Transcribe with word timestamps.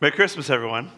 Merry 0.00 0.10
Christmas, 0.10 0.50
everyone. 0.50 0.90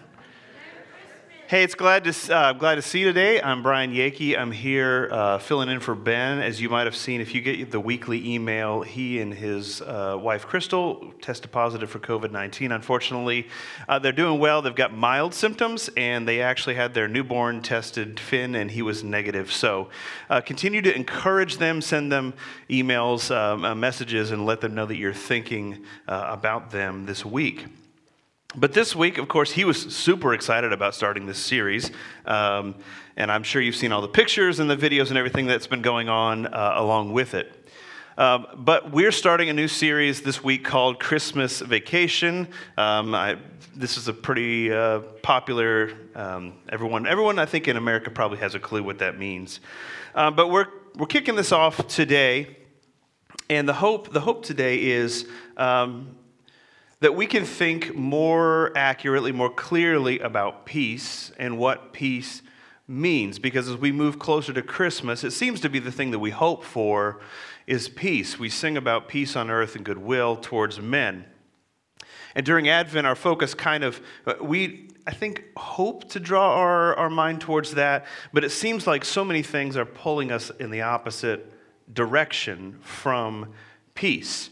Hey, 1.48 1.62
it's 1.62 1.74
glad 1.74 2.04
to 2.04 2.34
uh, 2.34 2.54
glad 2.54 2.76
to 2.76 2.82
see 2.82 3.00
you 3.00 3.04
today. 3.04 3.42
I'm 3.42 3.62
Brian 3.62 3.92
Yakey. 3.92 4.36
I'm 4.36 4.50
here 4.50 5.10
uh, 5.12 5.38
filling 5.38 5.68
in 5.68 5.80
for 5.80 5.94
Ben. 5.94 6.38
As 6.38 6.62
you 6.62 6.70
might 6.70 6.86
have 6.86 6.96
seen, 6.96 7.20
if 7.20 7.34
you 7.34 7.42
get 7.42 7.70
the 7.70 7.78
weekly 7.78 8.26
email, 8.34 8.80
he 8.80 9.20
and 9.20 9.34
his 9.34 9.82
uh, 9.82 10.16
wife 10.18 10.46
Crystal 10.46 11.12
tested 11.20 11.52
positive 11.52 11.90
for 11.90 11.98
COVID-19. 11.98 12.74
Unfortunately, 12.74 13.48
uh, 13.86 13.98
they're 13.98 14.12
doing 14.12 14.40
well. 14.40 14.62
They've 14.62 14.74
got 14.74 14.94
mild 14.94 15.34
symptoms, 15.34 15.90
and 15.94 16.26
they 16.26 16.40
actually 16.40 16.76
had 16.76 16.94
their 16.94 17.06
newborn 17.06 17.60
tested, 17.60 18.18
Finn, 18.18 18.54
and 18.54 18.70
he 18.70 18.80
was 18.80 19.04
negative. 19.04 19.52
So, 19.52 19.90
uh, 20.30 20.40
continue 20.40 20.80
to 20.80 20.96
encourage 20.96 21.58
them, 21.58 21.82
send 21.82 22.10
them 22.10 22.32
emails, 22.70 23.30
um, 23.30 23.62
uh, 23.62 23.74
messages, 23.74 24.30
and 24.30 24.46
let 24.46 24.62
them 24.62 24.74
know 24.74 24.86
that 24.86 24.96
you're 24.96 25.12
thinking 25.12 25.84
about 26.08 26.70
them 26.70 27.04
this 27.04 27.26
week. 27.26 27.66
But 28.54 28.72
this 28.72 28.94
week, 28.94 29.18
of 29.18 29.28
course, 29.28 29.52
he 29.52 29.64
was 29.64 29.94
super 29.94 30.32
excited 30.32 30.72
about 30.72 30.94
starting 30.94 31.26
this 31.26 31.38
series. 31.38 31.90
Um, 32.24 32.76
and 33.16 33.30
I'm 33.30 33.42
sure 33.42 33.60
you've 33.60 33.76
seen 33.76 33.92
all 33.92 34.00
the 34.00 34.08
pictures 34.08 34.60
and 34.60 34.70
the 34.70 34.76
videos 34.76 35.08
and 35.08 35.18
everything 35.18 35.46
that's 35.46 35.66
been 35.66 35.82
going 35.82 36.08
on 36.08 36.46
uh, 36.46 36.74
along 36.76 37.12
with 37.12 37.34
it. 37.34 37.52
Um, 38.18 38.46
but 38.54 38.92
we're 38.92 39.12
starting 39.12 39.50
a 39.50 39.52
new 39.52 39.68
series 39.68 40.22
this 40.22 40.42
week 40.42 40.64
called 40.64 40.98
Christmas 40.98 41.60
Vacation. 41.60 42.48
Um, 42.78 43.14
I, 43.14 43.36
this 43.74 43.98
is 43.98 44.08
a 44.08 44.12
pretty 44.14 44.72
uh, 44.72 45.00
popular. 45.22 45.92
Um, 46.14 46.54
everyone, 46.70 47.06
everyone, 47.06 47.38
I 47.38 47.44
think 47.44 47.68
in 47.68 47.76
America 47.76 48.10
probably 48.10 48.38
has 48.38 48.54
a 48.54 48.60
clue 48.60 48.82
what 48.82 49.00
that 49.00 49.18
means. 49.18 49.60
Uh, 50.14 50.30
but 50.30 50.48
we're 50.48 50.68
we're 50.94 51.04
kicking 51.04 51.36
this 51.36 51.52
off 51.52 51.86
today, 51.88 52.56
and 53.50 53.68
the 53.68 53.74
hope 53.74 54.14
the 54.14 54.20
hope 54.20 54.46
today 54.46 54.82
is 54.82 55.26
um, 55.58 56.16
that 57.00 57.14
we 57.14 57.26
can 57.26 57.44
think 57.44 57.94
more 57.94 58.72
accurately, 58.74 59.32
more 59.32 59.50
clearly 59.50 60.18
about 60.20 60.64
peace 60.64 61.30
and 61.38 61.58
what 61.58 61.92
peace 61.92 62.42
means. 62.88 63.38
Because 63.38 63.68
as 63.68 63.76
we 63.76 63.92
move 63.92 64.18
closer 64.18 64.52
to 64.52 64.62
Christmas, 64.62 65.22
it 65.22 65.32
seems 65.32 65.60
to 65.60 65.68
be 65.68 65.78
the 65.78 65.92
thing 65.92 66.10
that 66.12 66.18
we 66.18 66.30
hope 66.30 66.64
for 66.64 67.20
is 67.66 67.88
peace. 67.88 68.38
We 68.38 68.48
sing 68.48 68.76
about 68.76 69.08
peace 69.08 69.36
on 69.36 69.50
earth 69.50 69.76
and 69.76 69.84
goodwill 69.84 70.36
towards 70.36 70.80
men. 70.80 71.26
And 72.34 72.46
during 72.46 72.68
Advent, 72.68 73.06
our 73.06 73.14
focus 73.14 73.54
kind 73.54 73.82
of, 73.82 74.00
we, 74.40 74.90
I 75.06 75.12
think, 75.12 75.44
hope 75.56 76.08
to 76.10 76.20
draw 76.20 76.54
our, 76.54 76.94
our 76.94 77.10
mind 77.10 77.40
towards 77.40 77.72
that, 77.72 78.06
but 78.32 78.44
it 78.44 78.50
seems 78.50 78.86
like 78.86 79.04
so 79.04 79.24
many 79.24 79.42
things 79.42 79.76
are 79.76 79.86
pulling 79.86 80.30
us 80.30 80.50
in 80.60 80.70
the 80.70 80.82
opposite 80.82 81.52
direction 81.92 82.78
from 82.82 83.52
peace 83.94 84.50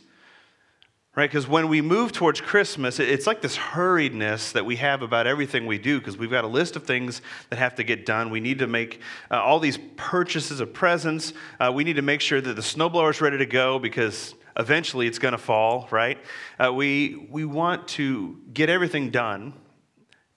right? 1.17 1.31
Because 1.31 1.47
when 1.47 1.69
we 1.69 1.81
move 1.81 2.12
towards 2.12 2.41
Christmas, 2.41 2.98
it's 2.98 3.27
like 3.27 3.41
this 3.41 3.57
hurriedness 3.57 4.53
that 4.53 4.67
we 4.67 4.77
have 4.77 5.03
about 5.03 5.27
everything 5.27 5.67
we 5.67 5.79
do 5.79 5.98
because 5.98 6.19
we've 6.19 6.31
got 6.31 6.45
a 6.45 6.48
list 6.48 6.75
of 6.75 6.84
things 6.84 7.23
that 7.51 7.59
have 7.59 7.77
to 7.77 7.84
get 7.84 8.05
done. 8.05 8.31
We 8.31 8.41
need 8.41 8.59
to 8.59 8.67
make 8.67 9.01
uh, 9.31 9.41
all 9.41 9.61
these 9.61 9.79
purchases 9.97 10.59
of 10.59 10.73
presents. 10.73 11.33
Uh, 11.61 11.70
we 11.73 11.85
need 11.85 11.97
to 11.97 12.03
make 12.03 12.20
sure 12.20 12.41
that 12.41 12.55
the 12.57 12.62
snowblower 12.62 13.11
is 13.11 13.20
ready 13.20 13.39
to 13.39 13.47
go 13.47 13.79
because 13.79 14.35
eventually 14.57 15.07
it's 15.07 15.20
going 15.20 15.33
to 15.33 15.39
fall, 15.39 15.89
right? 15.92 16.19
Uh, 16.59 16.73
we, 16.73 17.29
we 17.31 17.45
want 17.45 17.87
to 17.89 18.39
get 18.53 18.69
everything 18.69 19.11
done, 19.11 19.53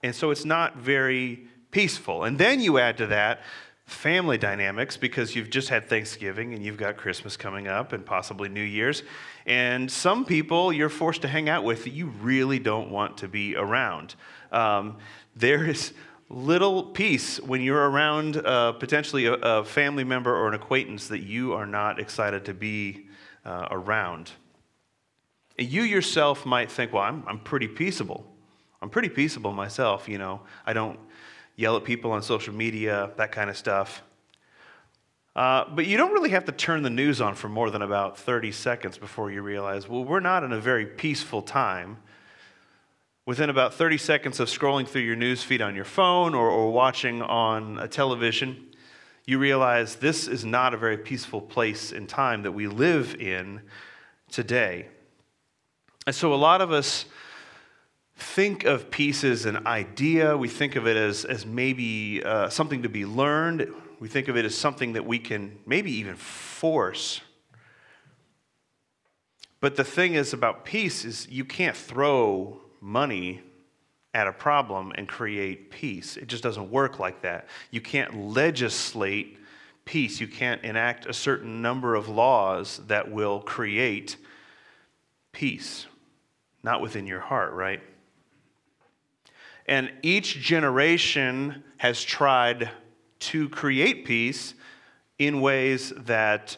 and 0.02 0.14
so 0.14 0.30
it's 0.30 0.44
not 0.44 0.76
very 0.76 1.48
peaceful. 1.70 2.24
And 2.24 2.38
then 2.38 2.60
you 2.60 2.78
add 2.78 2.98
to 2.98 3.06
that 3.08 3.40
family 3.88 4.36
dynamics 4.36 4.98
because 4.98 5.34
you've 5.34 5.48
just 5.48 5.70
had 5.70 5.88
Thanksgiving 5.88 6.52
and 6.52 6.62
you've 6.62 6.76
got 6.76 6.98
Christmas 6.98 7.38
coming 7.38 7.68
up 7.68 7.94
and 7.94 8.04
possibly 8.04 8.50
New 8.50 8.62
Year's. 8.62 9.02
And 9.46 9.90
some 9.90 10.26
people 10.26 10.74
you're 10.74 10.90
forced 10.90 11.22
to 11.22 11.28
hang 11.28 11.48
out 11.48 11.64
with 11.64 11.84
that 11.84 11.94
you 11.94 12.08
really 12.20 12.58
don't 12.58 12.90
want 12.90 13.16
to 13.18 13.28
be 13.28 13.56
around. 13.56 14.14
Um, 14.52 14.98
there 15.34 15.64
is 15.64 15.94
little 16.28 16.82
peace 16.82 17.40
when 17.40 17.62
you're 17.62 17.88
around 17.88 18.36
uh, 18.36 18.72
potentially 18.72 19.24
a, 19.24 19.32
a, 19.32 19.64
family 19.64 20.04
member 20.04 20.36
or 20.36 20.48
an 20.48 20.54
acquaintance 20.54 21.08
that 21.08 21.22
you 21.22 21.54
are 21.54 21.66
not 21.66 21.98
excited 21.98 22.44
to 22.44 22.52
be 22.52 23.06
uh, 23.46 23.68
around. 23.70 24.32
You 25.56 25.82
yourself 25.82 26.44
might 26.44 26.70
think, 26.70 26.92
well, 26.92 27.04
I'm, 27.04 27.24
I'm 27.26 27.40
pretty 27.40 27.68
peaceable. 27.68 28.26
I'm 28.82 28.90
pretty 28.90 29.08
peaceable 29.08 29.52
myself, 29.52 30.10
you 30.10 30.18
know. 30.18 30.42
I 30.66 30.74
don't 30.74 31.00
yell 31.58 31.76
at 31.76 31.82
people 31.82 32.12
on 32.12 32.22
social 32.22 32.54
media, 32.54 33.10
that 33.16 33.32
kind 33.32 33.50
of 33.50 33.56
stuff. 33.56 34.00
Uh, 35.34 35.64
but 35.74 35.86
you 35.86 35.96
don't 35.96 36.12
really 36.12 36.30
have 36.30 36.44
to 36.44 36.52
turn 36.52 36.84
the 36.84 36.90
news 36.90 37.20
on 37.20 37.34
for 37.34 37.48
more 37.48 37.68
than 37.68 37.82
about 37.82 38.16
30 38.16 38.52
seconds 38.52 38.96
before 38.96 39.32
you 39.32 39.42
realize, 39.42 39.88
well, 39.88 40.04
we're 40.04 40.20
not 40.20 40.44
in 40.44 40.52
a 40.52 40.60
very 40.60 40.86
peaceful 40.86 41.42
time. 41.42 41.98
Within 43.26 43.50
about 43.50 43.74
30 43.74 43.98
seconds 43.98 44.38
of 44.38 44.48
scrolling 44.48 44.86
through 44.86 45.02
your 45.02 45.16
news 45.16 45.42
feed 45.42 45.60
on 45.60 45.74
your 45.74 45.84
phone 45.84 46.32
or, 46.32 46.48
or 46.48 46.70
watching 46.70 47.22
on 47.22 47.80
a 47.80 47.88
television, 47.88 48.68
you 49.26 49.40
realize 49.40 49.96
this 49.96 50.28
is 50.28 50.44
not 50.44 50.74
a 50.74 50.76
very 50.76 50.96
peaceful 50.96 51.40
place 51.40 51.90
and 51.90 52.08
time 52.08 52.44
that 52.44 52.52
we 52.52 52.68
live 52.68 53.16
in 53.16 53.62
today. 54.30 54.86
And 56.06 56.14
so 56.14 56.32
a 56.32 56.36
lot 56.36 56.60
of 56.60 56.70
us 56.70 57.04
think 58.18 58.64
of 58.64 58.90
peace 58.90 59.22
as 59.22 59.44
an 59.46 59.66
idea. 59.66 60.36
We 60.36 60.48
think 60.48 60.76
of 60.76 60.86
it 60.86 60.96
as, 60.96 61.24
as 61.24 61.46
maybe 61.46 62.22
uh, 62.24 62.48
something 62.48 62.82
to 62.82 62.88
be 62.88 63.06
learned. 63.06 63.72
We 64.00 64.08
think 64.08 64.28
of 64.28 64.36
it 64.36 64.44
as 64.44 64.56
something 64.56 64.94
that 64.94 65.06
we 65.06 65.18
can 65.18 65.58
maybe 65.66 65.92
even 65.92 66.16
force. 66.16 67.20
But 69.60 69.76
the 69.76 69.84
thing 69.84 70.14
is 70.14 70.32
about 70.32 70.64
peace 70.64 71.04
is 71.04 71.28
you 71.30 71.44
can't 71.44 71.76
throw 71.76 72.60
money 72.80 73.40
at 74.14 74.26
a 74.26 74.32
problem 74.32 74.92
and 74.96 75.08
create 75.08 75.70
peace. 75.70 76.16
It 76.16 76.26
just 76.26 76.42
doesn't 76.42 76.70
work 76.70 76.98
like 76.98 77.22
that. 77.22 77.46
You 77.70 77.80
can't 77.80 78.28
legislate 78.32 79.38
peace. 79.84 80.20
You 80.20 80.28
can't 80.28 80.62
enact 80.64 81.06
a 81.06 81.12
certain 81.12 81.62
number 81.62 81.94
of 81.94 82.08
laws 82.08 82.80
that 82.88 83.10
will 83.10 83.40
create 83.40 84.16
peace. 85.32 85.86
Not 86.64 86.80
within 86.80 87.06
your 87.06 87.20
heart, 87.20 87.52
right? 87.52 87.80
And 89.68 89.92
each 90.02 90.40
generation 90.40 91.62
has 91.76 92.02
tried 92.02 92.70
to 93.20 93.48
create 93.50 94.06
peace 94.06 94.54
in 95.18 95.40
ways 95.40 95.92
that 95.96 96.56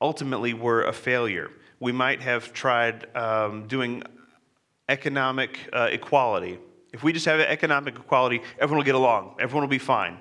ultimately 0.00 0.52
were 0.52 0.82
a 0.82 0.92
failure. 0.92 1.50
We 1.78 1.92
might 1.92 2.20
have 2.22 2.52
tried 2.52 3.14
um, 3.16 3.68
doing 3.68 4.02
economic 4.88 5.58
uh, 5.72 5.88
equality. 5.92 6.58
If 6.92 7.04
we 7.04 7.12
just 7.12 7.26
have 7.26 7.38
economic 7.38 7.94
equality, 7.94 8.42
everyone 8.58 8.78
will 8.78 8.84
get 8.84 8.96
along, 8.96 9.36
everyone 9.38 9.62
will 9.62 9.68
be 9.68 9.78
fine. 9.78 10.18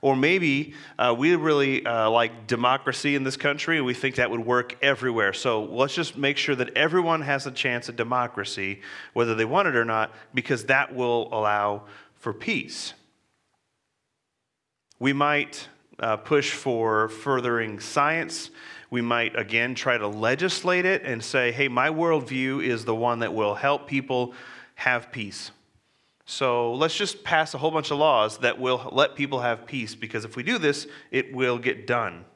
Or 0.00 0.14
maybe 0.14 0.74
uh, 0.98 1.14
we 1.18 1.34
really 1.34 1.84
uh, 1.84 2.08
like 2.10 2.46
democracy 2.46 3.16
in 3.16 3.24
this 3.24 3.36
country 3.36 3.78
and 3.78 3.86
we 3.86 3.94
think 3.94 4.14
that 4.16 4.30
would 4.30 4.44
work 4.46 4.76
everywhere. 4.80 5.32
So 5.32 5.64
let's 5.64 5.94
just 5.94 6.16
make 6.16 6.36
sure 6.36 6.54
that 6.54 6.76
everyone 6.76 7.22
has 7.22 7.46
a 7.46 7.50
chance 7.50 7.88
at 7.88 7.96
democracy, 7.96 8.80
whether 9.12 9.34
they 9.34 9.44
want 9.44 9.68
it 9.68 9.76
or 9.76 9.84
not, 9.84 10.12
because 10.34 10.64
that 10.66 10.94
will 10.94 11.28
allow 11.32 11.84
for 12.14 12.32
peace. 12.32 12.94
We 15.00 15.12
might 15.12 15.68
uh, 15.98 16.16
push 16.16 16.52
for 16.52 17.08
furthering 17.08 17.80
science. 17.80 18.50
We 18.90 19.02
might, 19.02 19.38
again, 19.38 19.74
try 19.74 19.98
to 19.98 20.08
legislate 20.08 20.84
it 20.84 21.02
and 21.04 21.22
say, 21.22 21.52
hey, 21.52 21.68
my 21.68 21.88
worldview 21.88 22.64
is 22.64 22.84
the 22.84 22.94
one 22.94 23.18
that 23.20 23.34
will 23.34 23.54
help 23.54 23.86
people 23.86 24.34
have 24.76 25.10
peace. 25.10 25.50
So 26.30 26.74
let's 26.74 26.94
just 26.94 27.24
pass 27.24 27.54
a 27.54 27.58
whole 27.58 27.70
bunch 27.70 27.90
of 27.90 27.96
laws 27.96 28.36
that 28.38 28.60
will 28.60 28.90
let 28.92 29.14
people 29.14 29.40
have 29.40 29.64
peace 29.64 29.94
because 29.94 30.26
if 30.26 30.36
we 30.36 30.42
do 30.42 30.58
this, 30.58 30.86
it 31.10 31.34
will 31.34 31.56
get 31.56 31.86
done. 31.86 32.26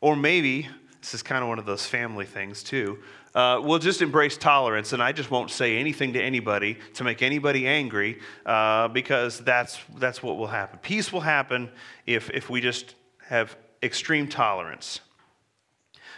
Or 0.00 0.16
maybe, 0.16 0.68
this 1.00 1.14
is 1.14 1.22
kind 1.22 1.40
of 1.40 1.48
one 1.48 1.60
of 1.60 1.64
those 1.64 1.86
family 1.86 2.26
things 2.26 2.64
too, 2.64 2.98
uh, 3.36 3.60
we'll 3.62 3.78
just 3.78 4.02
embrace 4.02 4.36
tolerance 4.36 4.92
and 4.92 5.00
I 5.00 5.12
just 5.12 5.30
won't 5.30 5.52
say 5.52 5.78
anything 5.78 6.14
to 6.14 6.20
anybody 6.20 6.80
to 6.94 7.04
make 7.04 7.22
anybody 7.22 7.68
angry 7.68 8.18
uh, 8.44 8.88
because 8.88 9.38
that's, 9.38 9.78
that's 9.98 10.20
what 10.20 10.36
will 10.36 10.48
happen. 10.48 10.80
Peace 10.82 11.12
will 11.12 11.20
happen 11.20 11.70
if, 12.06 12.28
if 12.30 12.50
we 12.50 12.60
just 12.60 12.96
have 13.28 13.56
extreme 13.84 14.26
tolerance. 14.26 14.98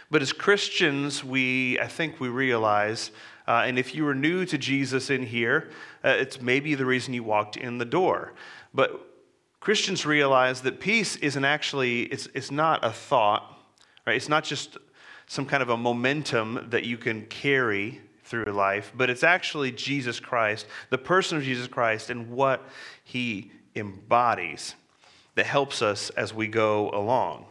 But 0.09 0.23
as 0.23 0.33
Christians, 0.33 1.23
we, 1.23 1.79
I 1.79 1.87
think 1.87 2.19
we 2.19 2.29
realize, 2.29 3.11
uh, 3.47 3.63
and 3.65 3.77
if 3.77 3.93
you 3.93 4.03
were 4.03 4.15
new 4.15 4.45
to 4.45 4.57
Jesus 4.57 5.09
in 5.09 5.23
here, 5.23 5.69
uh, 6.03 6.09
it's 6.09 6.41
maybe 6.41 6.75
the 6.75 6.85
reason 6.85 7.13
you 7.13 7.23
walked 7.23 7.57
in 7.57 7.77
the 7.77 7.85
door. 7.85 8.33
But 8.73 9.07
Christians 9.59 10.05
realize 10.05 10.61
that 10.61 10.79
peace 10.79 11.15
isn't 11.17 11.45
actually, 11.45 12.03
it's, 12.03 12.27
it's 12.33 12.51
not 12.51 12.83
a 12.83 12.91
thought, 12.91 13.59
right? 14.05 14.15
It's 14.15 14.29
not 14.29 14.43
just 14.43 14.77
some 15.27 15.45
kind 15.45 15.63
of 15.63 15.69
a 15.69 15.77
momentum 15.77 16.67
that 16.69 16.83
you 16.83 16.97
can 16.97 17.25
carry 17.25 18.01
through 18.23 18.45
life, 18.45 18.91
but 18.95 19.09
it's 19.09 19.23
actually 19.23 19.71
Jesus 19.71 20.19
Christ, 20.19 20.65
the 20.89 20.97
person 20.97 21.37
of 21.37 21.43
Jesus 21.43 21.67
Christ, 21.67 22.09
and 22.09 22.31
what 22.31 22.67
he 23.03 23.51
embodies 23.75 24.75
that 25.35 25.45
helps 25.45 25.81
us 25.81 26.09
as 26.11 26.33
we 26.33 26.47
go 26.47 26.89
along. 26.91 27.45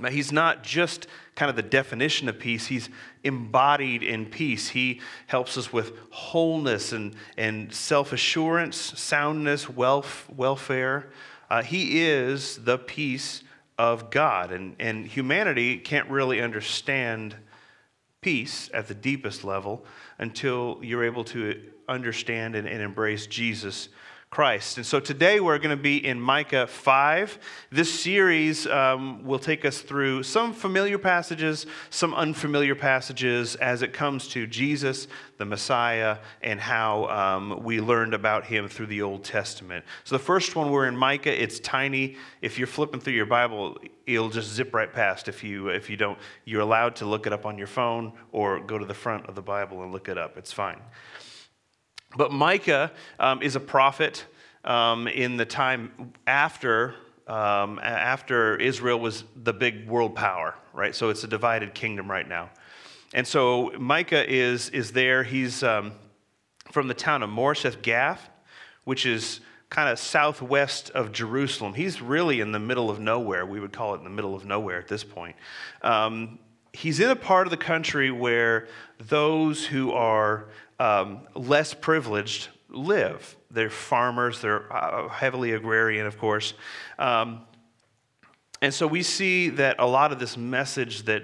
Now, 0.00 0.08
he's 0.10 0.32
not 0.32 0.62
just 0.62 1.06
kind 1.34 1.50
of 1.50 1.56
the 1.56 1.62
definition 1.62 2.28
of 2.28 2.38
peace, 2.38 2.66
he's 2.66 2.88
embodied 3.24 4.02
in 4.02 4.26
peace. 4.26 4.68
He 4.68 5.00
helps 5.26 5.56
us 5.56 5.72
with 5.72 5.92
wholeness 6.10 6.92
and, 6.92 7.14
and 7.36 7.72
self 7.72 8.12
assurance, 8.12 8.76
soundness, 8.76 9.68
wealth, 9.68 10.26
welfare. 10.34 11.10
Uh, 11.48 11.62
he 11.62 12.00
is 12.02 12.58
the 12.58 12.78
peace 12.78 13.42
of 13.78 14.10
God. 14.10 14.52
And, 14.52 14.76
and 14.78 15.06
humanity 15.06 15.78
can't 15.78 16.08
really 16.10 16.40
understand 16.40 17.34
peace 18.20 18.70
at 18.74 18.86
the 18.88 18.94
deepest 18.94 19.44
level 19.44 19.84
until 20.18 20.78
you're 20.82 21.04
able 21.04 21.24
to 21.24 21.60
understand 21.88 22.54
and, 22.54 22.68
and 22.68 22.82
embrace 22.82 23.26
Jesus 23.26 23.88
Christ. 24.30 24.76
And 24.76 24.86
so 24.86 25.00
today 25.00 25.40
we're 25.40 25.58
going 25.58 25.76
to 25.76 25.82
be 25.82 26.06
in 26.06 26.20
Micah 26.20 26.68
5. 26.68 27.36
This 27.72 27.92
series 27.92 28.64
um, 28.68 29.24
will 29.24 29.40
take 29.40 29.64
us 29.64 29.80
through 29.80 30.22
some 30.22 30.52
familiar 30.52 30.98
passages, 30.98 31.66
some 31.90 32.14
unfamiliar 32.14 32.76
passages 32.76 33.56
as 33.56 33.82
it 33.82 33.92
comes 33.92 34.28
to 34.28 34.46
Jesus, 34.46 35.08
the 35.38 35.44
Messiah, 35.44 36.18
and 36.42 36.60
how 36.60 37.06
um, 37.06 37.64
we 37.64 37.80
learned 37.80 38.14
about 38.14 38.44
him 38.44 38.68
through 38.68 38.86
the 38.86 39.02
Old 39.02 39.24
Testament. 39.24 39.84
So 40.04 40.14
the 40.14 40.22
first 40.22 40.54
one 40.54 40.70
we're 40.70 40.86
in 40.86 40.96
Micah, 40.96 41.42
it's 41.42 41.58
tiny. 41.58 42.16
If 42.40 42.56
you're 42.56 42.68
flipping 42.68 43.00
through 43.00 43.14
your 43.14 43.26
Bible, 43.26 43.78
it'll 44.06 44.30
just 44.30 44.52
zip 44.52 44.72
right 44.72 44.92
past 44.92 45.26
if 45.26 45.42
you 45.42 45.70
if 45.70 45.90
you 45.90 45.96
don't 45.96 46.18
you're 46.44 46.60
allowed 46.60 46.94
to 46.96 47.04
look 47.04 47.26
it 47.26 47.32
up 47.32 47.46
on 47.46 47.58
your 47.58 47.66
phone 47.66 48.12
or 48.30 48.60
go 48.60 48.78
to 48.78 48.86
the 48.86 48.94
front 48.94 49.26
of 49.26 49.34
the 49.34 49.42
Bible 49.42 49.82
and 49.82 49.90
look 49.90 50.08
it 50.08 50.16
up. 50.16 50.36
It's 50.36 50.52
fine. 50.52 50.78
But 52.16 52.32
Micah 52.32 52.92
um, 53.18 53.42
is 53.42 53.56
a 53.56 53.60
prophet 53.60 54.24
um, 54.64 55.08
in 55.08 55.36
the 55.36 55.44
time 55.44 56.12
after, 56.26 56.94
um, 57.26 57.78
after 57.82 58.56
Israel 58.56 58.98
was 58.98 59.24
the 59.36 59.52
big 59.52 59.88
world 59.88 60.14
power, 60.14 60.54
right? 60.72 60.94
So 60.94 61.08
it's 61.10 61.24
a 61.24 61.28
divided 61.28 61.74
kingdom 61.74 62.10
right 62.10 62.28
now. 62.28 62.50
And 63.14 63.26
so 63.26 63.72
Micah 63.78 64.28
is, 64.28 64.70
is 64.70 64.92
there. 64.92 65.22
He's 65.22 65.62
um, 65.62 65.92
from 66.70 66.88
the 66.88 66.94
town 66.94 67.22
of 67.22 67.30
Moresheth 67.30 67.82
Gath, 67.82 68.28
which 68.84 69.06
is 69.06 69.40
kind 69.68 69.88
of 69.88 69.98
southwest 69.98 70.90
of 70.90 71.12
Jerusalem. 71.12 71.74
He's 71.74 72.02
really 72.02 72.40
in 72.40 72.52
the 72.52 72.58
middle 72.58 72.90
of 72.90 72.98
nowhere. 72.98 73.46
We 73.46 73.60
would 73.60 73.72
call 73.72 73.94
it 73.94 73.98
in 73.98 74.04
the 74.04 74.10
middle 74.10 74.34
of 74.34 74.44
nowhere 74.44 74.78
at 74.78 74.88
this 74.88 75.04
point. 75.04 75.36
Um, 75.82 76.40
he's 76.72 77.00
in 77.00 77.10
a 77.10 77.16
part 77.16 77.46
of 77.46 77.50
the 77.50 77.56
country 77.56 78.10
where 78.10 78.68
those 78.98 79.64
who 79.64 79.92
are 79.92 80.46
um, 80.80 81.20
less 81.34 81.74
privileged 81.74 82.48
live. 82.70 83.36
They're 83.50 83.68
farmers, 83.68 84.40
they're 84.40 84.72
uh, 84.72 85.08
heavily 85.08 85.52
agrarian, 85.52 86.06
of 86.06 86.18
course. 86.18 86.54
Um, 86.98 87.42
and 88.62 88.72
so 88.72 88.86
we 88.86 89.02
see 89.02 89.50
that 89.50 89.76
a 89.78 89.86
lot 89.86 90.10
of 90.10 90.18
this 90.18 90.36
message 90.36 91.04
that 91.04 91.22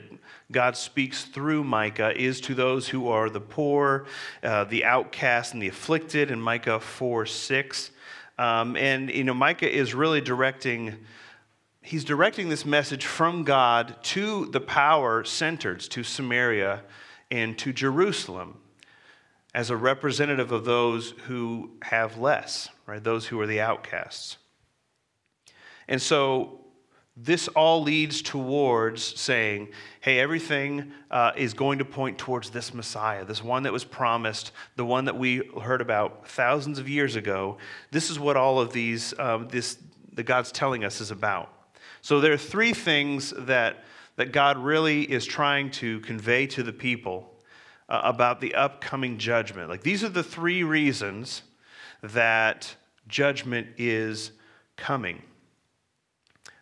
God 0.53 0.77
speaks 0.77 1.25
through 1.25 1.65
Micah 1.65 2.13
is 2.17 2.41
to 2.43 2.55
those 2.55 2.89
who 2.89 3.09
are 3.09 3.31
the 3.31 3.41
poor, 3.41 4.07
uh, 4.43 4.65
the 4.65 4.85
outcast, 4.85 5.55
and 5.55 5.63
the 5.63 5.69
afflicted 5.69 6.31
in 6.31 6.41
Micah 6.41 6.79
4 6.79 7.27
6. 7.27 7.91
Um, 8.39 8.77
and, 8.77 9.11
you 9.11 9.25
know, 9.25 9.35
Micah 9.35 9.75
is 9.75 9.95
really 9.95 10.21
directing, 10.21 10.97
he's 11.81 12.05
directing 12.05 12.51
this 12.51 12.67
message 12.67 13.07
from 13.07 13.45
God 13.45 13.97
to 14.05 14.47
the 14.47 14.61
power 14.61 15.25
centers, 15.25 15.89
to 15.89 16.03
Samaria 16.03 16.83
and 17.31 17.59
to 17.59 17.73
Jerusalem 17.73 18.59
as 19.57 19.71
a 19.71 19.77
representative 19.77 20.53
of 20.53 20.67
those 20.67 21.15
who 21.25 21.71
have 21.81 22.19
less, 22.19 22.69
right? 22.85 23.03
Those 23.03 23.27
who 23.27 23.41
are 23.41 23.47
the 23.47 23.63
outcasts. 23.63 24.37
And 25.89 26.01
so 26.01 26.61
this 27.17 27.49
all 27.49 27.83
leads 27.83 28.21
towards 28.21 29.03
saying, 29.19 29.69
hey, 30.03 30.21
everything 30.21 30.93
uh, 31.11 31.33
is 31.37 31.55
going 31.55 31.79
to 31.79 31.87
point 31.87 32.19
towards 32.19 32.51
this 32.51 32.75
Messiah, 32.75 33.25
this 33.25 33.43
one 33.43 33.63
that 33.63 33.73
was 33.73 33.83
promised, 33.83 34.53
the 34.77 34.85
one 34.85 35.07
that 35.07 35.17
we 35.17 35.51
heard 35.63 35.81
about 35.81 36.29
thousands 36.29 36.79
of 36.79 36.87
years 36.87 37.17
ago. 37.17 37.57
This 37.91 38.11
is 38.11 38.19
what 38.21 38.37
all 38.37 38.61
of 38.61 38.75
these, 38.75 39.19
um, 39.19 39.49
this, 39.49 39.79
the 40.13 40.23
God's 40.23 40.53
telling 40.53 40.85
us 40.85 41.01
is 41.01 41.11
about. 41.11 41.51
So 42.03 42.21
there 42.21 42.35
are 42.35 42.37
three 42.37 42.75
things 42.75 43.33
that, 43.39 43.85
that 44.17 44.33
God 44.33 44.59
really 44.59 45.11
is 45.11 45.25
trying 45.25 45.71
to 45.71 46.01
convey 46.01 46.47
to 46.49 46.63
the 46.63 46.75
people 46.75 47.33
uh, 47.89 48.01
about 48.05 48.41
the 48.41 48.55
upcoming 48.55 49.19
judgment. 49.19 49.69
Like, 49.69 49.83
these 49.83 50.03
are 50.03 50.09
the 50.09 50.23
three 50.23 50.63
reasons 50.63 51.43
that 52.03 52.75
judgment 53.09 53.69
is 53.79 54.33
coming. 54.77 55.23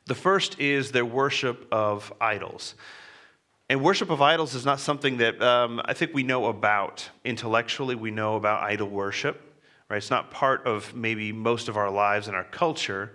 The 0.06 0.14
first 0.14 0.60
is 0.60 0.92
their 0.92 1.04
worship 1.04 1.66
of 1.72 2.12
idols. 2.20 2.74
And 3.70 3.82
worship 3.82 4.10
of 4.10 4.20
idols 4.20 4.54
is 4.54 4.66
not 4.66 4.78
something 4.78 5.16
that 5.18 5.40
um, 5.42 5.80
I 5.86 5.94
think 5.94 6.12
we 6.12 6.22
know 6.22 6.46
about 6.46 7.08
intellectually. 7.24 7.94
We 7.94 8.10
know 8.10 8.36
about 8.36 8.62
idol 8.62 8.88
worship, 8.88 9.40
right? 9.88 9.96
It's 9.96 10.10
not 10.10 10.30
part 10.30 10.66
of 10.66 10.94
maybe 10.94 11.32
most 11.32 11.68
of 11.68 11.78
our 11.78 11.90
lives 11.90 12.28
and 12.28 12.36
our 12.36 12.44
culture. 12.44 13.12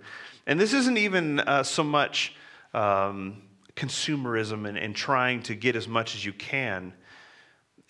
And 0.48 0.58
this 0.58 0.72
isn't 0.72 0.98
even 0.98 1.38
uh, 1.38 1.62
so 1.62 1.84
much 1.84 2.34
um, 2.74 3.42
consumerism 3.76 4.68
and, 4.68 4.76
and 4.76 4.96
trying 4.96 5.44
to 5.44 5.54
get 5.54 5.76
as 5.76 5.86
much 5.86 6.16
as 6.16 6.24
you 6.24 6.32
can 6.32 6.92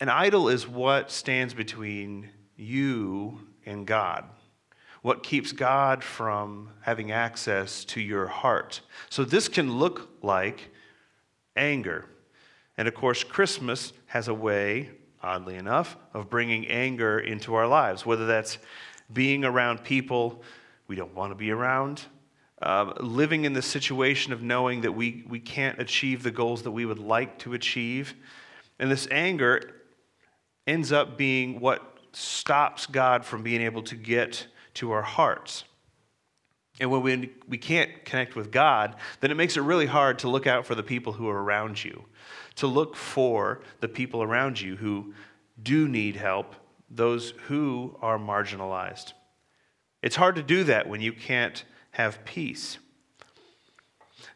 an 0.01 0.09
idol 0.09 0.49
is 0.49 0.67
what 0.67 1.11
stands 1.11 1.53
between 1.53 2.27
you 2.57 3.39
and 3.67 3.85
God, 3.85 4.25
what 5.03 5.21
keeps 5.21 5.51
God 5.51 6.03
from 6.03 6.71
having 6.81 7.11
access 7.11 7.85
to 7.85 8.01
your 8.01 8.25
heart. 8.25 8.81
So 9.11 9.23
this 9.23 9.47
can 9.47 9.77
look 9.77 10.09
like 10.23 10.71
anger. 11.55 12.05
And 12.79 12.87
of 12.87 12.95
course, 12.95 13.23
Christmas 13.23 13.93
has 14.07 14.27
a 14.27 14.33
way, 14.33 14.89
oddly 15.21 15.55
enough, 15.55 15.95
of 16.15 16.31
bringing 16.31 16.65
anger 16.65 17.19
into 17.19 17.53
our 17.53 17.67
lives, 17.67 18.03
whether 18.03 18.25
that's 18.25 18.57
being 19.13 19.45
around 19.45 19.83
people 19.83 20.41
we 20.87 20.95
don't 20.95 21.13
want 21.13 21.29
to 21.29 21.35
be 21.35 21.51
around, 21.51 22.01
uh, 22.63 22.91
living 22.99 23.45
in 23.45 23.53
the 23.53 23.61
situation 23.61 24.33
of 24.33 24.41
knowing 24.41 24.81
that 24.81 24.93
we, 24.93 25.23
we 25.29 25.39
can't 25.39 25.77
achieve 25.77 26.23
the 26.23 26.31
goals 26.31 26.63
that 26.63 26.71
we 26.71 26.87
would 26.87 26.97
like 26.97 27.37
to 27.37 27.53
achieve. 27.53 28.15
And 28.79 28.89
this 28.89 29.07
anger 29.11 29.75
ends 30.71 30.93
up 30.93 31.17
being 31.17 31.59
what 31.59 31.97
stops 32.13 32.85
God 32.85 33.25
from 33.25 33.43
being 33.43 33.61
able 33.61 33.83
to 33.83 33.95
get 33.95 34.47
to 34.75 34.91
our 34.91 35.01
hearts. 35.01 35.65
And 36.79 36.89
when 36.89 37.01
we, 37.01 37.29
we 37.47 37.57
can't 37.57 38.05
connect 38.05 38.37
with 38.37 38.51
God, 38.51 38.95
then 39.19 39.31
it 39.31 39.35
makes 39.35 39.57
it 39.57 39.61
really 39.61 39.85
hard 39.85 40.19
to 40.19 40.29
look 40.29 40.47
out 40.47 40.65
for 40.65 40.73
the 40.73 40.81
people 40.81 41.11
who 41.11 41.27
are 41.27 41.43
around 41.43 41.83
you, 41.83 42.05
to 42.55 42.67
look 42.67 42.95
for 42.95 43.61
the 43.81 43.89
people 43.89 44.23
around 44.23 44.61
you 44.61 44.77
who 44.77 45.13
do 45.61 45.89
need 45.89 46.15
help, 46.15 46.55
those 46.89 47.31
who 47.47 47.97
are 48.01 48.17
marginalized. 48.17 49.11
It's 50.01 50.15
hard 50.15 50.35
to 50.35 50.43
do 50.43 50.63
that 50.63 50.87
when 50.87 51.01
you 51.01 51.11
can't 51.11 51.65
have 51.91 52.23
peace. 52.23 52.77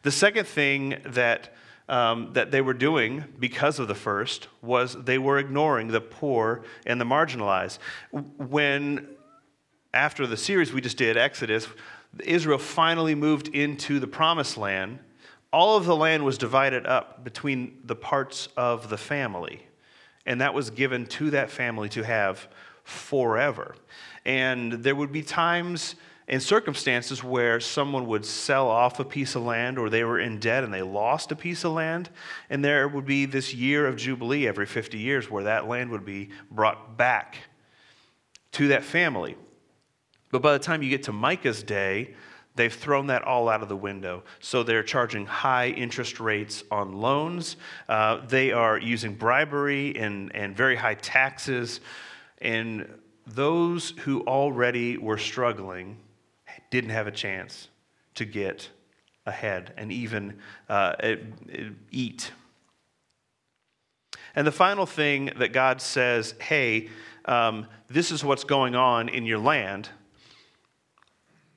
The 0.02 0.12
second 0.12 0.46
thing 0.46 1.00
that 1.06 1.54
um, 1.88 2.32
that 2.32 2.50
they 2.50 2.60
were 2.60 2.74
doing 2.74 3.24
because 3.38 3.78
of 3.78 3.88
the 3.88 3.94
first 3.94 4.48
was 4.62 4.94
they 5.04 5.18
were 5.18 5.38
ignoring 5.38 5.88
the 5.88 6.00
poor 6.00 6.64
and 6.84 7.00
the 7.00 7.04
marginalized. 7.04 7.78
When, 8.10 9.08
after 9.94 10.26
the 10.26 10.36
series 10.36 10.72
we 10.72 10.80
just 10.80 10.96
did, 10.96 11.16
Exodus, 11.16 11.68
Israel 12.24 12.58
finally 12.58 13.14
moved 13.14 13.48
into 13.48 14.00
the 14.00 14.06
promised 14.06 14.56
land, 14.56 14.98
all 15.52 15.76
of 15.76 15.84
the 15.84 15.96
land 15.96 16.24
was 16.24 16.38
divided 16.38 16.86
up 16.86 17.24
between 17.24 17.78
the 17.84 17.96
parts 17.96 18.48
of 18.56 18.88
the 18.88 18.98
family. 18.98 19.62
And 20.26 20.40
that 20.40 20.54
was 20.54 20.70
given 20.70 21.06
to 21.06 21.30
that 21.30 21.50
family 21.50 21.88
to 21.90 22.02
have 22.02 22.48
forever. 22.82 23.76
And 24.24 24.72
there 24.72 24.96
would 24.96 25.12
be 25.12 25.22
times 25.22 25.94
in 26.28 26.40
circumstances 26.40 27.22
where 27.22 27.60
someone 27.60 28.06
would 28.08 28.24
sell 28.24 28.68
off 28.68 28.98
a 28.98 29.04
piece 29.04 29.36
of 29.36 29.42
land 29.42 29.78
or 29.78 29.88
they 29.88 30.02
were 30.02 30.18
in 30.18 30.40
debt 30.40 30.64
and 30.64 30.74
they 30.74 30.82
lost 30.82 31.30
a 31.30 31.36
piece 31.36 31.64
of 31.64 31.72
land, 31.72 32.10
and 32.50 32.64
there 32.64 32.88
would 32.88 33.06
be 33.06 33.26
this 33.26 33.54
year 33.54 33.86
of 33.86 33.96
Jubilee 33.96 34.46
every 34.46 34.66
50 34.66 34.98
years 34.98 35.30
where 35.30 35.44
that 35.44 35.68
land 35.68 35.90
would 35.90 36.04
be 36.04 36.30
brought 36.50 36.96
back 36.96 37.36
to 38.52 38.68
that 38.68 38.82
family. 38.82 39.36
But 40.32 40.42
by 40.42 40.52
the 40.52 40.58
time 40.58 40.82
you 40.82 40.90
get 40.90 41.04
to 41.04 41.12
Micah's 41.12 41.62
day, 41.62 42.14
they've 42.56 42.74
thrown 42.74 43.06
that 43.06 43.22
all 43.22 43.48
out 43.48 43.62
of 43.62 43.68
the 43.68 43.76
window. 43.76 44.24
So 44.40 44.64
they're 44.64 44.82
charging 44.82 45.26
high 45.26 45.68
interest 45.68 46.18
rates 46.18 46.64
on 46.72 46.92
loans, 46.92 47.56
uh, 47.88 48.26
they 48.26 48.50
are 48.50 48.78
using 48.78 49.14
bribery 49.14 49.96
and, 49.96 50.34
and 50.34 50.56
very 50.56 50.74
high 50.74 50.94
taxes. 50.94 51.80
And 52.38 52.98
those 53.28 53.90
who 53.98 54.22
already 54.22 54.96
were 54.96 55.18
struggling 55.18 55.98
didn't 56.70 56.90
have 56.90 57.06
a 57.06 57.12
chance 57.12 57.68
to 58.14 58.24
get 58.24 58.70
ahead 59.26 59.72
and 59.76 59.90
even 59.92 60.38
uh, 60.68 60.94
eat. 61.90 62.32
And 64.34 64.46
the 64.46 64.52
final 64.52 64.86
thing 64.86 65.32
that 65.38 65.52
God 65.52 65.80
says, 65.80 66.34
hey, 66.40 66.88
um, 67.24 67.66
this 67.88 68.10
is 68.10 68.22
what's 68.22 68.44
going 68.44 68.74
on 68.74 69.08
in 69.08 69.24
your 69.24 69.38
land. 69.38 69.88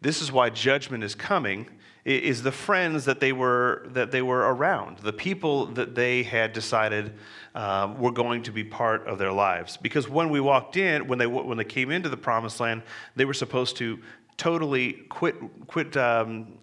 this 0.02 0.22
is 0.22 0.32
why 0.32 0.50
judgment 0.50 1.04
is 1.04 1.16
coming 1.16 1.68
is 2.06 2.42
the 2.42 2.52
friends 2.52 3.06
that 3.06 3.20
they 3.20 3.34
were 3.34 3.86
that 3.88 4.12
they 4.12 4.22
were 4.22 4.40
around 4.40 4.98
the 5.00 5.14
people 5.14 5.66
that 5.68 5.94
they 5.96 6.24
had 6.24 6.54
decided 6.54 7.14
um, 7.56 8.00
were 8.00 8.12
going 8.12 8.42
to 8.42 8.52
be 8.52 8.64
part 8.64 9.06
of 9.06 9.18
their 9.18 9.32
lives 9.32 9.78
because 9.78 10.08
when 10.08 10.30
we 10.30 10.40
walked 10.40 10.78
in 10.78 11.08
when 11.08 11.20
they 11.20 11.28
when 11.28 11.58
they 11.58 11.64
came 11.64 11.92
into 11.92 12.10
the 12.10 12.18
promised 12.18 12.60
land 12.60 12.82
they 13.16 13.26
were 13.26 13.34
supposed 13.34 13.76
to 13.78 14.00
totally 14.40 14.94
quit 15.10 15.36
quit 15.68 15.96
um, 15.96 16.54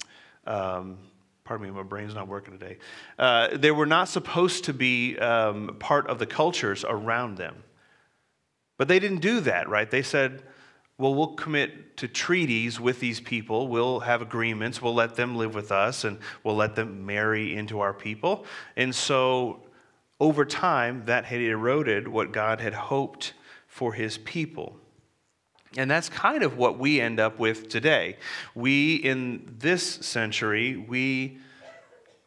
um, 0.47 0.99
pardon 1.45 1.69
me 1.69 1.73
my 1.73 1.85
brain's 1.85 2.15
not 2.15 2.27
working 2.27 2.59
today 2.59 2.79
uh, 3.19 3.57
they 3.57 3.71
were 3.71 3.87
not 3.87 4.09
supposed 4.09 4.65
to 4.65 4.73
be 4.73 5.17
um, 5.19 5.77
part 5.79 6.09
of 6.09 6.19
the 6.19 6.27
cultures 6.27 6.85
around 6.89 7.37
them 7.37 7.63
but 8.79 8.89
they 8.89 8.99
didn't 8.99 9.21
do 9.21 9.41
that 9.41 9.69
right 9.69 9.91
they 9.91 10.03
said 10.03 10.43
well, 10.99 11.15
we'll 11.15 11.35
commit 11.35 11.99
to 11.99 12.09
treaties 12.09 12.81
with 12.81 13.01
these 13.01 13.21
people. 13.21 13.69
We'll 13.69 14.01
have 14.01 14.23
agreements. 14.23 14.81
We'll 14.81 14.95
let 14.95 15.15
them 15.15 15.37
live 15.37 15.55
with 15.55 15.71
us 15.71 16.05
and 16.05 16.19
we'll 16.43 16.57
let 16.57 16.75
them 16.75 17.05
marry 17.05 17.55
into 17.55 17.81
our 17.81 17.93
people. 17.93 18.47
And 18.77 18.95
so, 18.95 19.61
over 20.19 20.47
time, 20.47 21.05
that 21.05 21.27
had 21.27 21.43
eroded 21.43 22.09
what 22.09 22.33
God 22.33 22.63
had 22.63 22.73
hoped 22.73 23.35
for 23.67 23.93
his 23.93 24.17
people. 24.17 24.79
And 25.77 25.91
that's 25.91 26.09
kind 26.09 26.43
of 26.43 26.57
what 26.57 26.79
we 26.79 27.01
end 27.01 27.21
up 27.21 27.39
with 27.39 27.69
today. 27.69 28.17
We, 28.55 28.97
in 28.97 29.57
this 29.59 29.83
century, 29.83 30.77
we, 30.77 31.39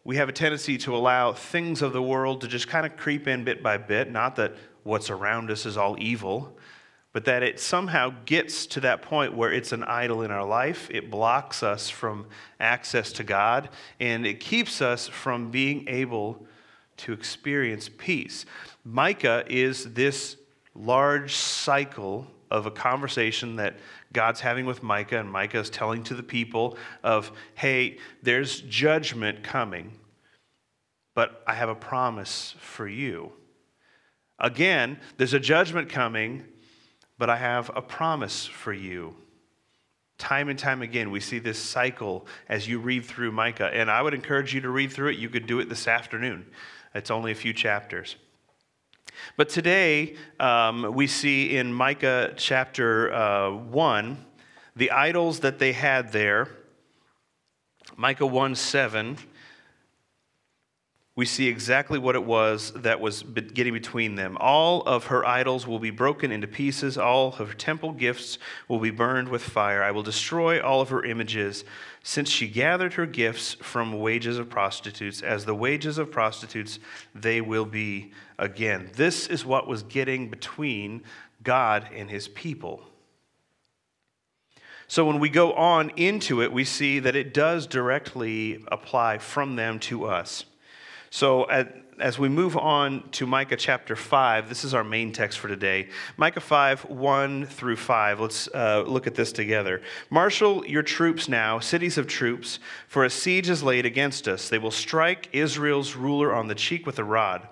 we 0.04 0.18
have 0.18 0.30
a 0.30 0.32
tendency 0.32 0.78
to 0.80 0.96
allow 0.96 1.34
things 1.34 1.82
of 1.82 1.94
the 1.94 2.02
world 2.02 2.42
to 2.42 2.48
just 2.48 2.68
kind 2.68 2.86
of 2.86 2.96
creep 2.96 3.28
in 3.28 3.44
bit 3.44 3.64
by 3.64 3.78
bit. 3.78 4.12
Not 4.12 4.36
that 4.36 4.56
what's 4.84 5.10
around 5.10 5.50
us 5.50 5.66
is 5.66 5.78
all 5.78 5.96
evil, 6.00 6.58
but 7.12 7.26
that 7.26 7.42
it 7.42 7.60
somehow 7.60 8.14
gets 8.26 8.68
to 8.68 8.82
that 8.82 9.02
point 9.02 9.34
where 9.34 9.52
it's 9.52 9.72
an 9.72 9.84
idol 9.84 10.22
in 10.22 10.30
our 10.30 10.46
life. 10.46 10.88
It 10.92 11.10
blocks 11.10 11.64
us 11.64 11.90
from 11.90 12.28
access 12.60 13.12
to 13.14 13.24
God, 13.24 13.70
and 14.00 14.28
it 14.28 14.40
keeps 14.40 14.82
us 14.82 15.08
from 15.08 15.50
being 15.50 15.88
able 15.88 16.46
to 16.98 17.14
experience 17.14 17.90
peace. 17.98 18.46
Micah 18.84 19.44
is 19.48 19.94
this 19.94 20.38
large 20.76 21.36
cycle 21.36 22.28
of 22.52 22.66
a 22.66 22.72
conversation 22.72 23.56
that 23.58 23.78
God's 24.14 24.40
having 24.40 24.66
with 24.66 24.84
Micah, 24.84 25.20
and 25.20 25.32
Micah 25.32 25.60
is 25.60 25.70
telling 25.70 26.04
to 26.06 26.14
the 26.14 26.24
people 26.24 26.78
of, 27.04 27.32
hey, 27.56 27.98
there's 28.24 28.62
judgment 28.62 29.44
coming, 29.44 29.94
but 31.16 31.44
I 31.46 31.54
have 31.54 31.70
a 31.70 31.76
promise 31.76 32.56
for 32.60 32.88
you. 32.88 33.32
Again, 34.40 35.00
there's 35.18 35.34
a 35.34 35.40
judgment 35.40 35.90
coming 35.90 36.46
but 37.20 37.30
I 37.30 37.36
have 37.36 37.70
a 37.76 37.82
promise 37.82 38.46
for 38.48 38.74
you. 38.74 39.14
Time 40.18 40.50
and 40.50 40.58
time 40.58 40.82
again, 40.82 41.12
we 41.12 41.20
see 41.20 41.38
this 41.38 41.60
cycle 41.60 42.26
as 42.48 42.68
you 42.68 42.80
read 42.80 43.06
through 43.06 43.32
Micah. 43.32 43.70
And 43.72 43.92
I 43.92 44.02
would 44.02 44.14
encourage 44.14 44.56
you 44.56 44.62
to 44.62 44.70
read 44.70 44.92
through 44.92 45.10
it. 45.10 45.18
You 45.20 45.30
could 45.30 45.46
do 45.46 45.60
it 45.60 45.70
this 45.70 45.88
afternoon, 45.88 46.48
it's 46.96 47.12
only 47.12 47.32
a 47.32 47.36
few 47.36 47.54
chapters. 47.54 48.16
But 49.38 49.50
today, 49.50 50.16
um, 50.40 50.94
we 50.94 51.08
see 51.08 51.58
in 51.58 51.74
Micah 51.74 52.34
chapter 52.36 53.14
uh, 53.14 53.52
1 53.52 54.26
the 54.76 54.92
idols 54.92 55.42
that 55.42 55.60
they 55.60 55.74
had 55.74 56.12
there. 56.12 56.50
Micah 57.98 58.26
1 58.26 58.56
7 58.56 59.18
we 61.20 61.26
see 61.26 61.50
exactly 61.50 62.00
what 62.00 62.16
it 62.16 62.24
was 62.24 62.72
that 62.78 63.02
was 63.02 63.24
getting 63.24 63.74
between 63.74 64.16
them. 64.16 64.38
All 64.40 64.84
of 64.84 65.08
her 65.08 65.26
idols 65.26 65.68
will 65.68 65.78
be 65.78 65.90
broken 65.90 66.32
into 66.32 66.48
pieces, 66.48 66.98
all 66.98 67.36
of 67.38 67.50
her 67.50 67.54
temple 67.54 67.92
gifts 67.92 68.38
will 68.70 68.80
be 68.80 68.90
burned 68.90 69.28
with 69.28 69.44
fire. 69.44 69.84
I 69.84 69.92
will 69.92 70.02
destroy 70.02 70.62
all 70.62 70.80
of 70.80 70.88
her 70.92 71.04
images, 71.04 71.66
since 72.04 72.30
she 72.30 72.48
gathered 72.48 72.94
her 72.94 73.06
gifts 73.06 73.56
from 73.56 74.00
wages 74.00 74.38
of 74.38 74.50
prostitutes. 74.50 75.22
As 75.22 75.46
the 75.46 75.56
wages 75.56 75.98
of 75.98 76.12
prostitutes, 76.12 76.80
they 77.14 77.42
will 77.42 77.66
be 77.66 78.12
again. 78.38 78.90
This 78.96 79.28
is 79.28 79.46
what 79.46 79.68
was 79.68 79.84
getting 79.84 80.30
between 80.30 81.04
God 81.44 81.88
and 81.94 82.10
his 82.10 82.28
people. 82.28 82.84
So 84.88 85.06
when 85.06 85.20
we 85.20 85.30
go 85.30 85.54
on 85.54 85.92
into 85.98 86.42
it, 86.42 86.52
we 86.52 86.64
see 86.64 86.98
that 87.00 87.16
it 87.16 87.34
does 87.34 87.68
directly 87.68 88.66
apply 88.72 89.20
from 89.20 89.56
them 89.56 89.80
to 89.82 90.06
us. 90.06 90.46
So, 91.12 91.50
at, 91.50 91.76
as 92.00 92.18
we 92.18 92.30
move 92.30 92.56
on 92.56 93.10
to 93.12 93.26
Micah 93.26 93.58
chapter 93.58 93.96
5, 93.96 94.48
this 94.48 94.64
is 94.64 94.74
our 94.74 94.84
main 94.84 95.12
text 95.12 95.40
for 95.40 95.48
today. 95.48 95.90
Micah 96.18 96.40
5, 96.40 96.86
1 96.86 97.46
through 97.46 97.76
5. 97.76 98.20
Let's 98.20 98.48
uh, 98.54 98.84
look 98.86 99.08
at 99.08 99.16
this 99.16 99.32
together. 99.32 99.82
Marshal 100.10 100.66
your 100.66 100.84
troops 100.84 101.28
now, 101.28 101.60
cities 101.60 101.98
of 101.98 102.08
troops, 102.08 102.60
for 102.88 103.04
a 103.04 103.10
siege 103.10 103.50
is 103.50 103.64
laid 103.64 103.86
against 103.86 104.28
us. 104.28 104.50
They 104.50 104.60
will 104.60 104.72
strike 104.72 105.30
Israel's 105.34 105.96
ruler 105.96 106.34
on 106.34 106.48
the 106.48 106.56
cheek 106.56 106.86
with 106.86 107.00
a 107.00 107.04
rod. 107.04 107.48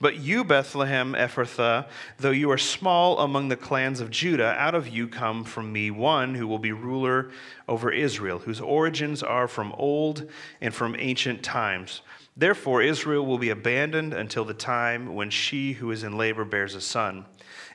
But 0.00 0.16
you, 0.16 0.42
Bethlehem 0.42 1.14
Ephrathah, 1.14 1.86
though 2.18 2.30
you 2.30 2.50
are 2.50 2.58
small 2.58 3.20
among 3.20 3.48
the 3.48 3.56
clans 3.56 4.00
of 4.00 4.10
Judah, 4.10 4.54
out 4.58 4.74
of 4.74 4.88
you 4.88 5.06
come 5.06 5.44
from 5.44 5.72
me 5.72 5.90
one 5.90 6.34
who 6.34 6.46
will 6.46 6.58
be 6.58 6.72
ruler 6.72 7.30
over 7.68 7.90
Israel, 7.90 8.40
whose 8.40 8.60
origins 8.60 9.22
are 9.22 9.48
from 9.48 9.72
old 9.72 10.28
and 10.60 10.74
from 10.74 10.96
ancient 10.98 11.42
times. 11.42 12.02
Therefore, 12.36 12.80
Israel 12.80 13.26
will 13.26 13.38
be 13.38 13.50
abandoned 13.50 14.14
until 14.14 14.44
the 14.44 14.54
time 14.54 15.14
when 15.14 15.30
she 15.30 15.74
who 15.74 15.90
is 15.90 16.02
in 16.02 16.16
labor 16.16 16.44
bears 16.44 16.74
a 16.74 16.80
son, 16.80 17.26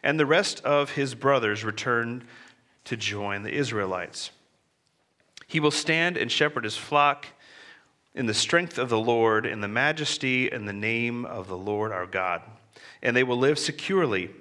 and 0.01 0.19
the 0.19 0.25
rest 0.25 0.63
of 0.65 0.91
his 0.91 1.13
brothers 1.13 1.63
return 1.63 2.25
to 2.85 2.97
join 2.97 3.43
the 3.43 3.53
Israelites. 3.53 4.31
He 5.45 5.59
will 5.59 5.71
stand 5.71 6.17
and 6.17 6.31
shepherd 6.31 6.63
his 6.63 6.77
flock 6.77 7.27
in 8.15 8.25
the 8.25 8.33
strength 8.33 8.79
of 8.79 8.89
the 8.89 8.99
Lord, 8.99 9.45
in 9.45 9.61
the 9.61 9.67
majesty 9.67 10.49
and 10.49 10.67
the 10.67 10.73
name 10.73 11.23
of 11.23 11.47
the 11.47 11.57
Lord 11.57 11.91
our 11.91 12.07
God. 12.07 12.41
And 13.01 13.15
they 13.15 13.23
will 13.23 13.37
live 13.37 13.59
securely, 13.59 14.31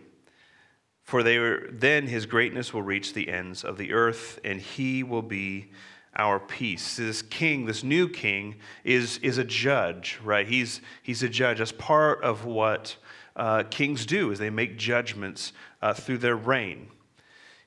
for 1.03 1.23
they 1.23 1.39
then 1.71 2.07
his 2.07 2.25
greatness 2.25 2.73
will 2.73 2.83
reach 2.83 3.13
the 3.13 3.29
ends 3.29 3.65
of 3.65 3.77
the 3.77 3.93
earth, 3.93 4.41
and 4.43 4.61
he 4.61 5.03
will 5.03 5.23
be 5.23 5.71
our 6.17 6.41
peace. 6.41 6.97
This 6.97 7.23
king, 7.23 7.67
this 7.67 7.85
new 7.85 8.09
king, 8.09 8.57
is, 8.85 9.19
is 9.19 9.39
a 9.39 9.45
judge, 9.45 10.19
right? 10.25 10.47
He's, 10.47 10.81
he's 11.03 11.23
a 11.23 11.29
judge. 11.29 11.59
That's 11.59 11.73
part 11.73 12.23
of 12.23 12.45
what 12.45 12.97
uh, 13.37 13.65
kings 13.65 14.07
do, 14.07 14.31
is 14.31 14.39
they 14.39 14.51
make 14.51 14.79
judgments 14.79 15.53
uh, 15.83 15.95
through 15.95 16.19
their 16.19 16.37
reign. 16.37 16.89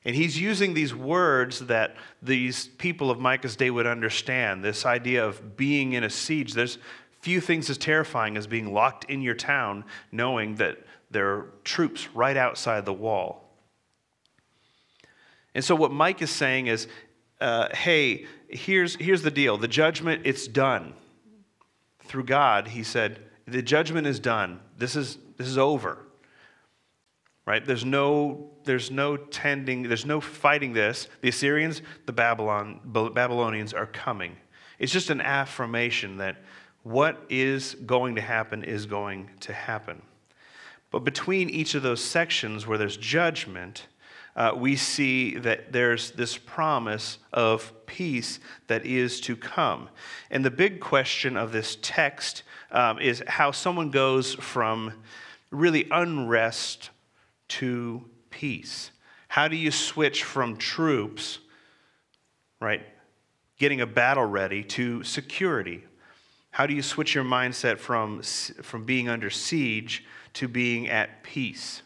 And 0.05 0.15
he's 0.15 0.39
using 0.39 0.73
these 0.73 0.95
words 0.95 1.59
that 1.67 1.95
these 2.21 2.67
people 2.67 3.11
of 3.11 3.19
Micah's 3.19 3.55
day 3.55 3.69
would 3.69 3.85
understand 3.85 4.63
this 4.63 4.85
idea 4.85 5.25
of 5.25 5.55
being 5.57 5.93
in 5.93 6.03
a 6.03 6.09
siege. 6.09 6.53
There's 6.53 6.79
few 7.21 7.41
things 7.41 7.69
as 7.69 7.77
terrifying 7.77 8.37
as 8.37 8.47
being 8.47 8.73
locked 8.73 9.05
in 9.05 9.21
your 9.21 9.35
town 9.35 9.83
knowing 10.11 10.55
that 10.55 10.77
there 11.11 11.27
are 11.29 11.51
troops 11.63 12.07
right 12.15 12.37
outside 12.37 12.85
the 12.85 12.93
wall. 12.93 13.45
And 15.53 15.63
so, 15.63 15.75
what 15.75 15.91
Mike 15.91 16.21
is 16.21 16.29
saying 16.29 16.67
is 16.67 16.87
uh, 17.41 17.69
hey, 17.73 18.25
here's, 18.49 18.95
here's 18.95 19.21
the 19.21 19.31
deal 19.31 19.57
the 19.57 19.67
judgment, 19.67 20.21
it's 20.25 20.47
done. 20.47 20.93
Through 22.03 22.25
God, 22.25 22.69
he 22.69 22.83
said, 22.83 23.19
the 23.47 23.61
judgment 23.61 24.07
is 24.07 24.19
done. 24.19 24.59
This 24.77 24.95
is, 24.95 25.17
this 25.37 25.47
is 25.47 25.57
over. 25.57 25.99
Right? 27.45 27.65
There's 27.65 27.85
no, 27.85 28.51
there's 28.63 28.91
no 28.91 29.17
tending, 29.17 29.83
there's 29.83 30.05
no 30.05 30.21
fighting 30.21 30.73
this. 30.73 31.07
The 31.21 31.29
Assyrians, 31.29 31.81
the 32.05 32.11
Babylon, 32.11 32.79
Babylonians 32.85 33.73
are 33.73 33.87
coming. 33.87 34.37
It's 34.77 34.91
just 34.91 35.09
an 35.09 35.21
affirmation 35.21 36.17
that 36.17 36.43
what 36.83 37.25
is 37.29 37.75
going 37.85 38.15
to 38.15 38.21
happen 38.21 38.63
is 38.63 38.85
going 38.85 39.29
to 39.41 39.53
happen. 39.53 40.01
But 40.91 40.99
between 40.99 41.49
each 41.49 41.75
of 41.75 41.83
those 41.83 42.03
sections 42.03 42.65
where 42.65 42.77
there's 42.77 42.97
judgment, 42.97 43.87
uh, 44.39 44.53
we 44.55 44.77
see 44.77 45.35
that 45.35 45.73
there's 45.73 46.11
this 46.11 46.37
promise 46.37 47.17
of 47.33 47.73
peace 47.85 48.39
that 48.67 48.85
is 48.85 49.19
to 49.19 49.35
come. 49.35 49.89
And 50.31 50.45
the 50.45 50.49
big 50.49 50.79
question 50.79 51.35
of 51.35 51.51
this 51.51 51.77
text 51.81 52.43
um, 52.71 52.99
is 52.99 53.21
how 53.27 53.51
someone 53.51 53.91
goes 53.91 54.35
from 54.35 54.93
really 55.51 55.89
unrest 55.91 56.89
to 57.49 58.05
peace. 58.29 58.91
How 59.27 59.49
do 59.49 59.57
you 59.57 59.71
switch 59.71 60.23
from 60.23 60.55
troops, 60.55 61.39
right, 62.61 62.85
getting 63.57 63.81
a 63.81 63.85
battle 63.85 64.25
ready, 64.25 64.63
to 64.63 65.03
security? 65.03 65.83
How 66.51 66.65
do 66.65 66.73
you 66.73 66.81
switch 66.81 67.13
your 67.13 67.25
mindset 67.25 67.77
from, 67.77 68.21
from 68.21 68.85
being 68.85 69.09
under 69.09 69.29
siege 69.29 70.05
to 70.35 70.47
being 70.47 70.87
at 70.87 71.23
peace? 71.23 71.81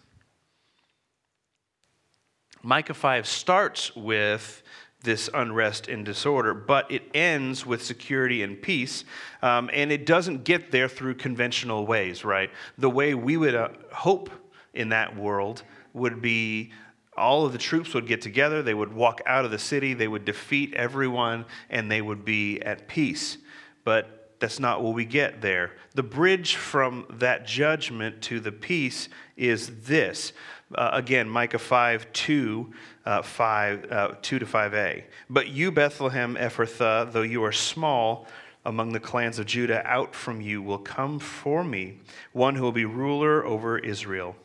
Micah 2.63 2.93
5 2.93 3.27
starts 3.27 3.93
with 3.95 4.63
this 5.03 5.29
unrest 5.33 5.89
and 5.89 6.05
disorder, 6.05 6.53
but 6.53 6.89
it 6.89 7.03
ends 7.13 7.65
with 7.65 7.83
security 7.83 8.41
and 8.41 8.61
peace. 8.61 9.03
Um, 9.41 9.69
and 9.73 9.91
it 9.91 10.05
doesn't 10.05 10.45
get 10.45 10.71
there 10.71 10.87
through 10.87 11.15
conventional 11.15 11.85
ways, 11.85 12.23
right? 12.23 12.49
The 12.77 12.89
way 12.89 13.13
we 13.13 13.35
would 13.35 13.53
uh, 13.53 13.69
hope 13.91 14.29
in 14.73 14.89
that 14.89 15.15
world 15.15 15.63
would 15.91 16.21
be 16.21 16.71
all 17.17 17.45
of 17.45 17.51
the 17.51 17.57
troops 17.57 17.93
would 17.93 18.07
get 18.07 18.21
together, 18.21 18.63
they 18.63 18.73
would 18.73 18.91
walk 18.91 19.21
out 19.25 19.45
of 19.45 19.51
the 19.51 19.59
city, 19.59 19.93
they 19.93 20.07
would 20.07 20.25
defeat 20.25 20.73
everyone, 20.73 21.45
and 21.69 21.91
they 21.91 22.01
would 22.01 22.25
be 22.25 22.59
at 22.61 22.87
peace. 22.87 23.37
But 23.83 24.23
that's 24.39 24.59
not 24.59 24.81
what 24.81 24.93
we 24.93 25.05
get 25.05 25.41
there. 25.41 25.73
The 25.93 26.03
bridge 26.03 26.55
from 26.55 27.05
that 27.09 27.45
judgment 27.45 28.21
to 28.23 28.39
the 28.39 28.51
peace 28.51 29.09
is 29.37 29.83
this. 29.83 30.33
Uh, 30.75 30.91
again, 30.93 31.29
Micah 31.29 31.59
5 31.59 32.11
2, 32.13 32.73
uh, 33.05 33.21
5, 33.21 33.91
uh, 33.91 34.11
2 34.21 34.39
to 34.39 34.45
5a. 34.45 35.03
But 35.29 35.49
you, 35.49 35.71
Bethlehem 35.71 36.35
Ephrathah, 36.35 37.11
though 37.11 37.21
you 37.21 37.43
are 37.43 37.51
small, 37.51 38.27
among 38.65 38.93
the 38.93 38.99
clans 38.99 39.39
of 39.39 39.45
Judah, 39.45 39.85
out 39.85 40.15
from 40.15 40.41
you 40.41 40.61
will 40.61 40.77
come 40.77 41.19
for 41.19 41.63
me 41.63 41.99
one 42.31 42.55
who 42.55 42.63
will 42.63 42.71
be 42.71 42.85
ruler 42.85 43.45
over 43.45 43.77
Israel 43.77 44.35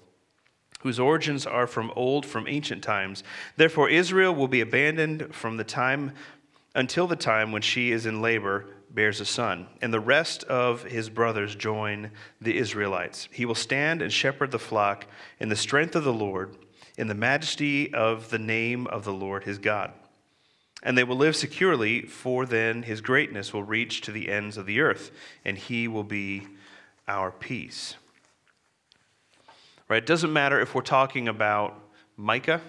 whose 0.80 1.00
origins 1.00 1.44
are 1.46 1.66
from 1.66 1.92
old, 1.96 2.24
from 2.24 2.46
ancient 2.46 2.82
times. 2.82 3.24
Therefore, 3.56 3.88
Israel 3.88 4.34
will 4.34 4.48
be 4.48 4.60
abandoned 4.60 5.34
from 5.34 5.56
the 5.56 5.64
time 5.64 6.12
until 6.74 7.06
the 7.06 7.16
time 7.16 7.50
when 7.50 7.62
she 7.62 7.90
is 7.90 8.06
in 8.06 8.22
labor, 8.22 8.66
bears 8.98 9.20
a 9.20 9.24
son, 9.24 9.68
and 9.80 9.94
the 9.94 10.00
rest 10.00 10.42
of 10.42 10.82
his 10.82 11.08
brothers 11.08 11.54
join 11.54 12.10
the 12.40 12.58
Israelites. 12.58 13.28
He 13.30 13.46
will 13.46 13.54
stand 13.54 14.02
and 14.02 14.12
shepherd 14.12 14.50
the 14.50 14.58
flock 14.58 15.06
in 15.38 15.48
the 15.48 15.54
strength 15.54 15.94
of 15.94 16.02
the 16.02 16.12
Lord, 16.12 16.56
in 16.96 17.06
the 17.06 17.14
majesty 17.14 17.94
of 17.94 18.30
the 18.30 18.40
name 18.40 18.88
of 18.88 19.04
the 19.04 19.12
Lord 19.12 19.44
his 19.44 19.58
God. 19.58 19.92
And 20.82 20.98
they 20.98 21.04
will 21.04 21.14
live 21.14 21.36
securely, 21.36 22.06
for 22.06 22.44
then 22.44 22.82
his 22.82 23.00
greatness 23.00 23.52
will 23.52 23.62
reach 23.62 24.00
to 24.00 24.10
the 24.10 24.28
ends 24.28 24.56
of 24.56 24.66
the 24.66 24.80
earth, 24.80 25.12
and 25.44 25.56
he 25.56 25.86
will 25.86 26.02
be 26.02 26.48
our 27.06 27.30
peace. 27.30 27.94
Right? 29.88 30.02
It 30.02 30.06
doesn't 30.06 30.32
matter 30.32 30.58
if 30.58 30.74
we're 30.74 30.82
talking 30.82 31.28
about 31.28 31.78
Micah 32.16 32.62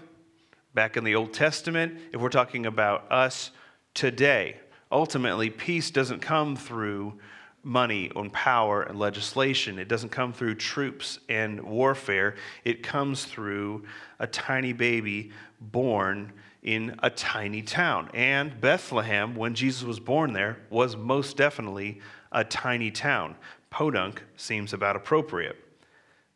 back 0.75 0.95
in 0.95 1.03
the 1.03 1.15
Old 1.15 1.33
Testament, 1.33 1.99
if 2.13 2.21
we're 2.21 2.29
talking 2.29 2.67
about 2.67 3.11
us 3.11 3.49
today. 3.95 4.57
Ultimately, 4.91 5.49
peace 5.49 5.91
doesn't 5.91 6.19
come 6.19 6.55
through 6.55 7.19
money 7.63 8.11
and 8.15 8.31
power 8.31 8.83
and 8.83 8.97
legislation. 8.97 9.79
It 9.79 9.87
doesn't 9.87 10.09
come 10.09 10.33
through 10.33 10.55
troops 10.55 11.19
and 11.27 11.61
warfare. 11.61 12.35
It 12.63 12.83
comes 12.83 13.25
through 13.25 13.83
a 14.19 14.27
tiny 14.27 14.73
baby 14.73 15.31
born 15.59 16.33
in 16.63 16.97
a 17.03 17.09
tiny 17.09 17.61
town. 17.61 18.09
And 18.13 18.59
Bethlehem, 18.59 19.35
when 19.35 19.55
Jesus 19.55 19.83
was 19.83 19.99
born 19.99 20.33
there, 20.33 20.57
was 20.69 20.95
most 20.95 21.37
definitely 21.37 21.99
a 22.31 22.43
tiny 22.43 22.91
town. 22.91 23.35
Podunk 23.69 24.23
seems 24.35 24.73
about 24.73 24.95
appropriate. 24.95 25.57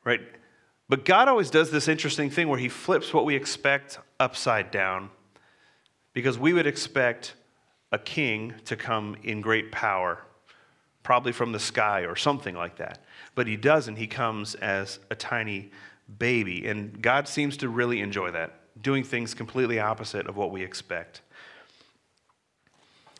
Right? 0.03 0.21
But 0.89 1.05
God 1.05 1.27
always 1.27 1.49
does 1.49 1.71
this 1.71 1.87
interesting 1.87 2.29
thing 2.29 2.49
where 2.49 2.59
He 2.59 2.69
flips 2.69 3.13
what 3.13 3.25
we 3.25 3.35
expect 3.35 3.99
upside 4.19 4.71
down 4.71 5.09
because 6.13 6.37
we 6.37 6.53
would 6.53 6.67
expect 6.67 7.33
a 7.93 7.99
king 7.99 8.53
to 8.65 8.75
come 8.75 9.15
in 9.23 9.39
great 9.39 9.71
power, 9.71 10.19
probably 11.03 11.31
from 11.31 11.51
the 11.51 11.59
sky 11.59 12.01
or 12.01 12.15
something 12.15 12.55
like 12.55 12.75
that. 12.77 13.03
But 13.35 13.47
He 13.47 13.55
doesn't. 13.55 13.95
He 13.95 14.07
comes 14.07 14.55
as 14.55 14.99
a 15.09 15.15
tiny 15.15 15.71
baby. 16.17 16.67
And 16.67 17.01
God 17.01 17.27
seems 17.27 17.55
to 17.57 17.69
really 17.69 18.01
enjoy 18.01 18.31
that, 18.31 18.59
doing 18.81 19.03
things 19.03 19.33
completely 19.33 19.79
opposite 19.79 20.27
of 20.27 20.35
what 20.35 20.51
we 20.51 20.63
expect. 20.63 21.21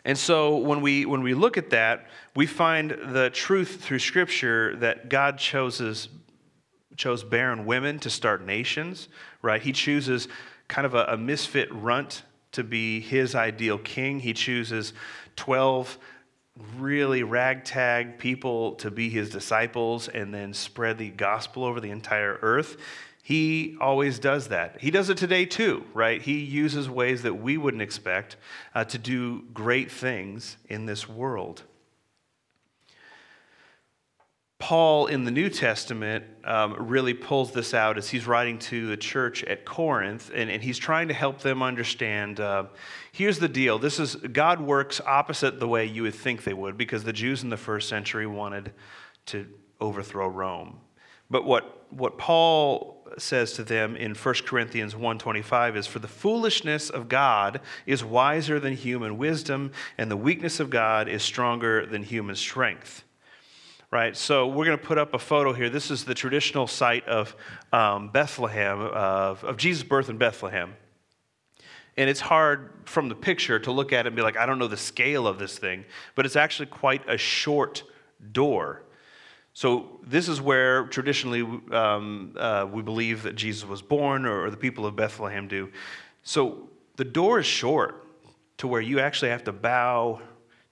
And 0.06 0.18
so 0.18 0.58
when 0.58 0.82
we, 0.82 1.06
when 1.06 1.22
we 1.22 1.34
look 1.34 1.58
at 1.58 1.70
that, 1.70 2.08
we 2.36 2.46
find 2.46 2.92
the 2.92 3.30
truth 3.30 3.80
through 3.82 4.00
Scripture 4.00 4.76
that 4.78 5.08
God 5.08 5.38
chooses 5.38 6.10
chose 6.96 7.24
barren 7.24 7.66
women 7.66 7.98
to 8.00 8.10
start 8.10 8.46
nations, 8.46 9.08
right? 9.42 9.62
He 9.62 9.72
chooses 9.72 10.28
kind 10.68 10.86
of 10.86 10.94
a, 10.94 11.06
a 11.06 11.18
misfit 11.18 11.74
runt 11.74 12.22
to 12.54 12.64
be 12.64 13.00
his 13.00 13.36
ideal 13.36 13.78
king. 13.78 14.20
He 14.20 14.34
chooses 14.34 14.94
12 15.36 15.98
really 16.78 17.24
ragtag 17.24 18.20
people 18.20 18.74
to 18.76 18.92
be 18.92 19.10
his 19.10 19.30
disciples 19.30 20.08
and 20.08 20.34
then 20.34 20.54
spread 20.54 20.98
the 20.98 21.10
gospel 21.10 21.64
over 21.66 21.80
the 21.80 21.90
entire 21.90 22.38
earth. 22.42 22.78
He 23.24 23.78
always 23.80 24.20
does 24.20 24.50
that. 24.50 24.82
He 24.82 24.92
does 24.92 25.10
it 25.10 25.18
today 25.18 25.46
too, 25.46 25.86
right? 25.94 26.22
He 26.22 26.40
uses 26.40 26.90
ways 26.90 27.24
that 27.24 27.36
we 27.36 27.58
wouldn't 27.58 27.82
expect 27.82 28.36
uh, 28.76 28.84
to 28.86 28.98
do 28.98 29.44
great 29.54 29.90
things 29.90 30.58
in 30.68 30.86
this 30.86 31.08
world. 31.08 31.64
Paul 34.64 35.08
in 35.08 35.26
the 35.26 35.32
New 35.32 35.50
Testament 35.50 36.24
um, 36.46 36.88
really 36.88 37.14
pulls 37.14 37.52
this 37.52 37.74
out 37.74 37.98
as 37.98 38.10
he's 38.10 38.26
writing 38.26 38.58
to 38.60 38.88
the 38.88 38.96
church 38.96 39.44
at 39.44 39.66
Corinth, 39.66 40.32
and, 40.34 40.50
and 40.50 40.64
he's 40.64 40.78
trying 40.78 41.10
to 41.10 41.14
help 41.14 41.40
them 41.40 41.62
understand. 41.62 42.40
Uh, 42.40 42.68
here's 43.12 43.40
the 43.40 43.50
deal: 43.50 43.78
this 43.78 44.00
is 44.00 44.16
God 44.16 44.62
works 44.62 45.02
opposite 45.06 45.60
the 45.60 45.68
way 45.68 45.86
you 45.86 46.04
would 46.04 46.16
think 46.16 46.46
they 46.46 46.54
would, 46.54 46.78
because 46.78 47.04
the 47.04 47.12
Jews 47.12 47.44
in 47.44 47.50
the 47.50 47.58
first 47.58 47.90
century 47.90 48.26
wanted 48.26 48.72
to 49.26 49.48
overthrow 49.82 50.30
Rome. 50.30 50.80
But 51.30 51.44
what 51.44 51.86
what 51.92 52.18
Paul 52.18 53.06
says 53.18 53.52
to 53.54 53.66
them 53.66 53.98
in 53.98 54.16
1 54.16 54.36
Corinthians 54.46 54.96
1:25 54.96 55.76
is 55.76 55.88
for 55.88 56.00
the 56.00 56.08
foolishness 56.08 56.90
of 56.90 57.10
God 57.10 57.60
is 57.86 58.02
wiser 58.02 58.62
than 58.62 58.78
human 58.78 59.18
wisdom 59.18 59.74
and 59.98 60.10
the 60.10 60.16
weakness 60.16 60.62
of 60.62 60.70
God 60.70 61.10
is 61.10 61.22
stronger 61.22 61.86
than 61.86 62.04
human 62.04 62.38
strength 62.38 63.04
right? 63.94 64.18
So 64.18 64.48
we're 64.48 64.66
going 64.66 64.78
to 64.78 64.84
put 64.84 64.98
up 64.98 65.14
a 65.14 65.20
photo 65.20 65.54
here. 65.54 65.70
This 65.70 65.92
is 65.92 66.04
the 66.04 66.16
traditional 66.16 66.66
site 66.66 67.08
of 67.08 67.36
um, 67.72 68.10
Bethlehem, 68.10 68.82
of, 68.82 69.44
of 69.44 69.56
Jesus' 69.56 69.84
birth 69.84 70.10
in 70.10 70.18
Bethlehem. 70.18 70.74
And 71.96 72.10
it's 72.10 72.20
hard 72.20 72.72
from 72.86 73.08
the 73.08 73.14
picture 73.14 73.60
to 73.60 73.72
look 73.72 73.94
at 73.94 74.06
it 74.06 74.08
and 74.08 74.16
be 74.16 74.24
like, 74.24 74.36
I 74.36 74.48
don't 74.48 74.58
know 74.58 74.68
the 74.68 74.78
scale 74.78 75.28
of 75.28 75.38
this 75.38 75.60
thing, 75.60 75.86
but 76.16 76.26
it's 76.26 76.36
actually 76.36 76.66
quite 76.66 77.08
a 77.08 77.20
short 77.20 77.84
door. 78.32 78.82
So, 79.54 80.00
this 80.02 80.28
is 80.28 80.42
where 80.42 80.86
traditionally 80.88 81.42
um, 81.72 82.34
uh, 82.36 82.68
we 82.72 82.82
believe 82.82 83.22
that 83.22 83.36
Jesus 83.36 83.64
was 83.70 83.84
born, 83.84 84.26
or, 84.26 84.46
or 84.46 84.50
the 84.50 84.58
people 84.58 84.88
of 84.88 84.96
Bethlehem 84.96 85.48
do. 85.48 85.70
So, 86.24 86.68
the 86.96 87.06
door 87.06 87.38
is 87.38 87.46
short 87.46 88.08
to 88.58 88.68
where 88.68 88.82
you 88.82 89.00
actually 89.00 89.30
have 89.30 89.44
to 89.44 89.52
bow 89.52 90.20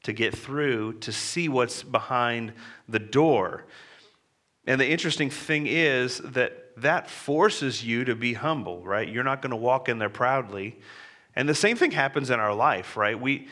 to 0.03 0.13
get 0.13 0.35
through 0.35 0.93
to 0.99 1.11
see 1.11 1.47
what's 1.47 1.83
behind 1.83 2.53
the 2.89 2.99
door. 2.99 3.65
And 4.65 4.79
the 4.79 4.89
interesting 4.89 5.29
thing 5.29 5.67
is 5.67 6.19
that 6.19 6.57
that 6.77 7.09
forces 7.09 7.83
you 7.83 8.05
to 8.05 8.15
be 8.15 8.33
humble, 8.33 8.83
right? 8.83 9.07
You're 9.07 9.23
not 9.23 9.41
going 9.41 9.51
to 9.51 9.57
walk 9.57 9.89
in 9.89 9.99
there 9.99 10.09
proudly. 10.09 10.79
And 11.35 11.47
the 11.47 11.55
same 11.55 11.77
thing 11.77 11.91
happens 11.91 12.29
in 12.29 12.39
our 12.39 12.53
life, 12.53 12.97
right? 12.97 13.19
We, 13.19 13.47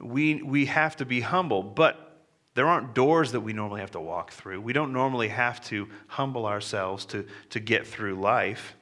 we, 0.00 0.42
we 0.42 0.66
have 0.66 0.96
to 0.96 1.04
be 1.04 1.20
humble, 1.20 1.62
but 1.62 2.12
there 2.54 2.66
aren't 2.66 2.94
doors 2.94 3.32
that 3.32 3.40
we 3.40 3.52
normally 3.52 3.80
have 3.80 3.92
to 3.92 4.00
walk 4.00 4.32
through. 4.32 4.60
We 4.60 4.72
don't 4.72 4.92
normally 4.92 5.28
have 5.28 5.60
to 5.66 5.88
humble 6.06 6.46
ourselves 6.46 7.06
to, 7.06 7.26
to 7.50 7.60
get 7.60 7.86
through 7.86 8.16
life. 8.16 8.76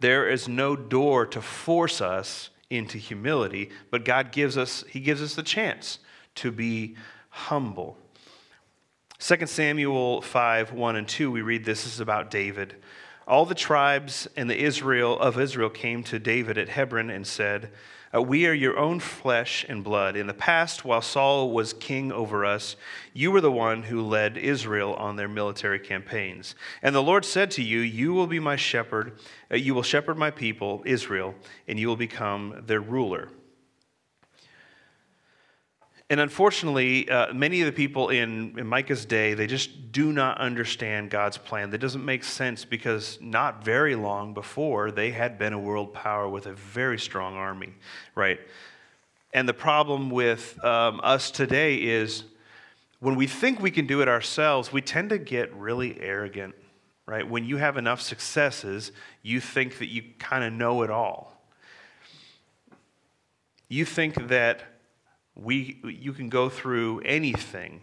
There 0.00 0.28
is 0.28 0.48
no 0.48 0.76
door 0.76 1.24
to 1.26 1.40
force 1.40 2.00
us 2.00 2.50
into 2.70 2.98
humility, 2.98 3.70
but 3.90 4.04
God 4.04 4.32
gives 4.32 4.56
us, 4.56 4.84
He 4.88 5.00
gives 5.00 5.22
us 5.22 5.34
the 5.34 5.42
chance 5.42 5.98
to 6.36 6.50
be 6.50 6.96
humble. 7.28 7.96
2 9.18 9.46
Samuel 9.46 10.20
5 10.20 10.72
1 10.72 10.96
and 10.96 11.08
2, 11.08 11.30
we 11.30 11.42
read 11.42 11.64
this, 11.64 11.84
this 11.84 11.94
is 11.94 12.00
about 12.00 12.30
David. 12.30 12.76
All 13.26 13.46
the 13.46 13.54
tribes 13.54 14.28
and 14.36 14.50
the 14.50 14.58
Israel 14.58 15.18
of 15.18 15.38
Israel 15.38 15.70
came 15.70 16.02
to 16.04 16.18
David 16.18 16.58
at 16.58 16.68
Hebron 16.68 17.10
and 17.10 17.26
said, 17.26 17.70
uh, 18.14 18.22
We 18.22 18.46
are 18.46 18.52
your 18.52 18.78
own 18.78 19.00
flesh 19.00 19.64
and 19.68 19.82
blood. 19.82 20.16
In 20.16 20.26
the 20.26 20.34
past, 20.34 20.84
while 20.84 21.02
Saul 21.02 21.50
was 21.50 21.72
king 21.72 22.12
over 22.12 22.44
us, 22.44 22.76
you 23.12 23.30
were 23.30 23.40
the 23.40 23.50
one 23.50 23.82
who 23.82 24.02
led 24.02 24.36
Israel 24.36 24.94
on 24.94 25.16
their 25.16 25.28
military 25.28 25.78
campaigns. 25.78 26.54
And 26.82 26.94
the 26.94 27.02
Lord 27.02 27.24
said 27.24 27.50
to 27.52 27.62
you, 27.62 27.80
You 27.80 28.12
will 28.12 28.26
be 28.26 28.40
my 28.40 28.56
shepherd, 28.56 29.18
uh, 29.50 29.56
you 29.56 29.74
will 29.74 29.82
shepherd 29.82 30.16
my 30.16 30.30
people, 30.30 30.82
Israel, 30.86 31.34
and 31.66 31.78
you 31.78 31.88
will 31.88 31.96
become 31.96 32.62
their 32.66 32.80
ruler. 32.80 33.28
And 36.14 36.20
unfortunately, 36.20 37.10
uh, 37.10 37.34
many 37.34 37.60
of 37.60 37.66
the 37.66 37.72
people 37.72 38.10
in, 38.10 38.56
in 38.56 38.68
Micah's 38.68 39.04
day, 39.04 39.34
they 39.34 39.48
just 39.48 39.90
do 39.90 40.12
not 40.12 40.38
understand 40.38 41.10
God's 41.10 41.38
plan. 41.38 41.70
That 41.70 41.78
doesn't 41.78 42.04
make 42.04 42.22
sense 42.22 42.64
because 42.64 43.18
not 43.20 43.64
very 43.64 43.96
long 43.96 44.32
before, 44.32 44.92
they 44.92 45.10
had 45.10 45.40
been 45.40 45.52
a 45.52 45.58
world 45.58 45.92
power 45.92 46.28
with 46.28 46.46
a 46.46 46.52
very 46.52 47.00
strong 47.00 47.34
army, 47.34 47.74
right? 48.14 48.38
And 49.32 49.48
the 49.48 49.54
problem 49.54 50.08
with 50.08 50.64
um, 50.64 51.00
us 51.02 51.32
today 51.32 51.78
is 51.78 52.22
when 53.00 53.16
we 53.16 53.26
think 53.26 53.58
we 53.58 53.72
can 53.72 53.88
do 53.88 54.00
it 54.00 54.06
ourselves, 54.06 54.72
we 54.72 54.82
tend 54.82 55.10
to 55.10 55.18
get 55.18 55.52
really 55.56 56.00
arrogant, 56.00 56.54
right? 57.06 57.28
When 57.28 57.44
you 57.44 57.56
have 57.56 57.76
enough 57.76 58.00
successes, 58.00 58.92
you 59.24 59.40
think 59.40 59.78
that 59.78 59.88
you 59.88 60.04
kind 60.20 60.44
of 60.44 60.52
know 60.52 60.82
it 60.82 60.90
all. 60.90 61.42
You 63.68 63.84
think 63.84 64.28
that 64.28 64.73
we, 65.36 65.80
you 65.84 66.12
can 66.12 66.28
go 66.28 66.48
through 66.48 67.00
anything. 67.00 67.80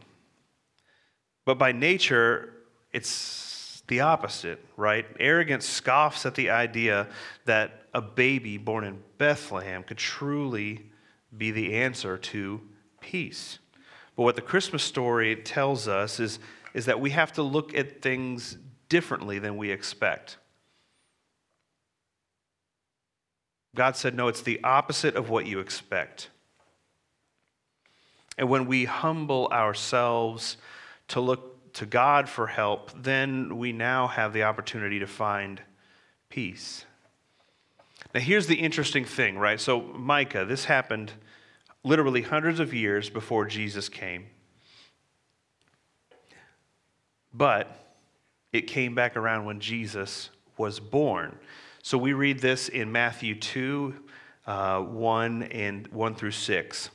But 1.45 1.57
by 1.57 1.71
nature, 1.71 2.53
it's 2.93 3.83
the 3.87 4.01
opposite, 4.01 4.63
right? 4.77 5.05
Arrogance 5.19 5.65
scoffs 5.65 6.25
at 6.25 6.35
the 6.35 6.49
idea 6.49 7.07
that 7.45 7.87
a 7.93 8.01
baby 8.01 8.57
born 8.57 8.83
in 8.83 9.01
Bethlehem 9.17 9.83
could 9.83 9.97
truly 9.97 10.85
be 11.37 11.51
the 11.51 11.75
answer 11.75 12.17
to 12.17 12.61
peace. 13.01 13.59
But 14.15 14.23
what 14.23 14.35
the 14.35 14.41
Christmas 14.41 14.83
story 14.83 15.35
tells 15.35 15.87
us 15.87 16.19
is, 16.19 16.39
is 16.73 16.85
that 16.85 16.99
we 16.99 17.09
have 17.09 17.33
to 17.33 17.43
look 17.43 17.75
at 17.75 18.01
things 18.01 18.57
differently 18.87 19.39
than 19.39 19.57
we 19.57 19.71
expect. 19.71 20.37
God 23.73 23.95
said, 23.95 24.15
No, 24.15 24.27
it's 24.27 24.41
the 24.41 24.61
opposite 24.63 25.15
of 25.15 25.29
what 25.29 25.45
you 25.45 25.59
expect. 25.59 26.29
And 28.41 28.49
when 28.49 28.65
we 28.65 28.85
humble 28.85 29.49
ourselves 29.51 30.57
to 31.09 31.21
look 31.21 31.73
to 31.73 31.85
God 31.85 32.27
for 32.27 32.47
help, 32.47 32.89
then 32.99 33.59
we 33.59 33.71
now 33.71 34.07
have 34.07 34.33
the 34.33 34.41
opportunity 34.41 34.97
to 34.97 35.05
find 35.05 35.61
peace. 36.27 36.85
Now, 38.15 38.19
here's 38.19 38.47
the 38.47 38.55
interesting 38.55 39.05
thing, 39.05 39.37
right? 39.37 39.59
So, 39.59 39.81
Micah, 39.81 40.43
this 40.45 40.65
happened 40.65 41.11
literally 41.83 42.23
hundreds 42.23 42.59
of 42.59 42.73
years 42.73 43.11
before 43.11 43.45
Jesus 43.45 43.89
came. 43.89 44.25
But 47.31 47.67
it 48.51 48.61
came 48.61 48.95
back 48.95 49.17
around 49.17 49.45
when 49.45 49.59
Jesus 49.59 50.31
was 50.57 50.79
born. 50.79 51.37
So 51.83 51.95
we 51.95 52.13
read 52.13 52.39
this 52.39 52.69
in 52.69 52.91
Matthew 52.91 53.35
2 53.35 53.93
uh, 54.47 54.79
1 54.81 55.43
and 55.43 55.87
1 55.89 56.15
through 56.15 56.31
6. 56.31 56.89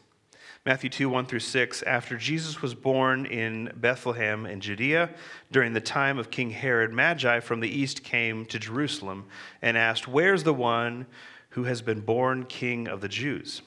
Matthew 0.67 0.91
2, 0.91 1.09
1 1.09 1.27
through 1.27 1.39
6. 1.39 1.85
After 1.85 2.17
Jesus 2.17 2.61
was 2.61 2.75
born 2.75 3.25
in 3.25 3.71
Bethlehem 3.77 4.47
in 4.47 4.61
Judea, 4.61 5.11
during 5.53 5.75
the 5.75 5.81
time 5.81 6.19
of 6.19 6.33
King 6.33 6.51
Herod, 6.51 6.93
Magi 6.93 7.39
from 7.39 7.61
the 7.61 7.69
east 7.69 8.03
came 8.03 8.45
to 8.47 8.59
Jerusalem 8.59 9.27
and 9.63 9.79
asked, 9.79 10.09
Where's 10.09 10.43
the 10.43 10.53
one 10.53 11.07
who 11.51 11.63
has 11.65 11.83
been 11.83 12.01
born 12.01 12.47
king 12.47 12.89
of 12.89 13.01
the 13.01 13.07
Jews? 13.07 13.63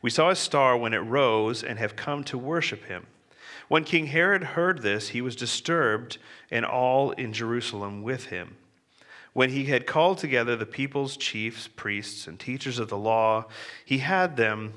We 0.00 0.08
saw 0.08 0.30
his 0.30 0.38
star 0.38 0.74
when 0.74 0.94
it 0.94 1.00
rose 1.00 1.62
and 1.62 1.78
have 1.78 1.96
come 1.96 2.24
to 2.24 2.38
worship 2.38 2.86
him. 2.86 3.08
When 3.68 3.84
King 3.84 4.06
Herod 4.06 4.42
heard 4.42 4.80
this, 4.80 5.10
he 5.10 5.20
was 5.20 5.36
disturbed, 5.36 6.16
and 6.50 6.64
all 6.64 7.10
in 7.10 7.34
Jerusalem 7.34 8.02
with 8.02 8.28
him. 8.28 8.56
When 9.34 9.50
he 9.50 9.66
had 9.66 9.86
called 9.86 10.16
together 10.16 10.56
the 10.56 10.64
people's 10.64 11.18
chiefs, 11.18 11.68
priests, 11.68 12.26
and 12.26 12.40
teachers 12.40 12.78
of 12.78 12.88
the 12.88 12.96
law, 12.96 13.48
he 13.84 13.98
had 13.98 14.38
them. 14.38 14.72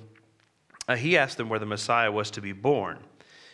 Uh, 0.88 0.96
he 0.96 1.18
asked 1.18 1.38
them 1.38 1.50
where 1.50 1.60
the 1.60 1.66
Messiah 1.66 2.12
was 2.12 2.30
to 2.32 2.42
be 2.42 2.52
born. 2.52 3.00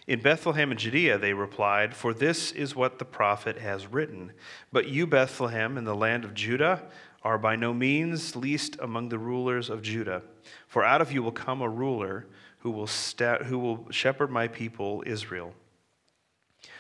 In 0.07 0.21
Bethlehem 0.21 0.71
in 0.71 0.77
Judea, 0.77 1.17
they 1.17 1.33
replied, 1.33 1.95
For 1.95 2.13
this 2.13 2.51
is 2.51 2.75
what 2.75 2.99
the 2.99 3.05
prophet 3.05 3.59
has 3.59 3.87
written. 3.87 4.33
But 4.71 4.87
you, 4.87 5.07
Bethlehem, 5.07 5.77
in 5.77 5.85
the 5.85 5.95
land 5.95 6.25
of 6.25 6.33
Judah, 6.33 6.83
are 7.23 7.37
by 7.37 7.55
no 7.55 7.73
means 7.73 8.35
least 8.35 8.77
among 8.81 9.09
the 9.09 9.19
rulers 9.19 9.69
of 9.69 9.81
Judah. 9.81 10.23
For 10.67 10.83
out 10.83 11.01
of 11.01 11.11
you 11.11 11.21
will 11.21 11.31
come 11.31 11.61
a 11.61 11.69
ruler 11.69 12.25
who 12.59 12.71
will, 12.71 12.87
sta- 12.87 13.43
who 13.43 13.59
will 13.59 13.87
shepherd 13.91 14.31
my 14.31 14.47
people, 14.47 15.03
Israel. 15.05 15.53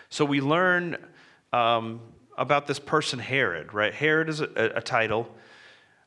So 0.09 0.25
we 0.25 0.41
learn 0.41 0.97
um, 1.53 2.01
about 2.37 2.67
this 2.67 2.79
person, 2.79 3.19
Herod, 3.19 3.73
right? 3.73 3.93
Herod 3.93 4.29
is 4.29 4.41
a, 4.41 4.49
a 4.75 4.81
title, 4.81 5.27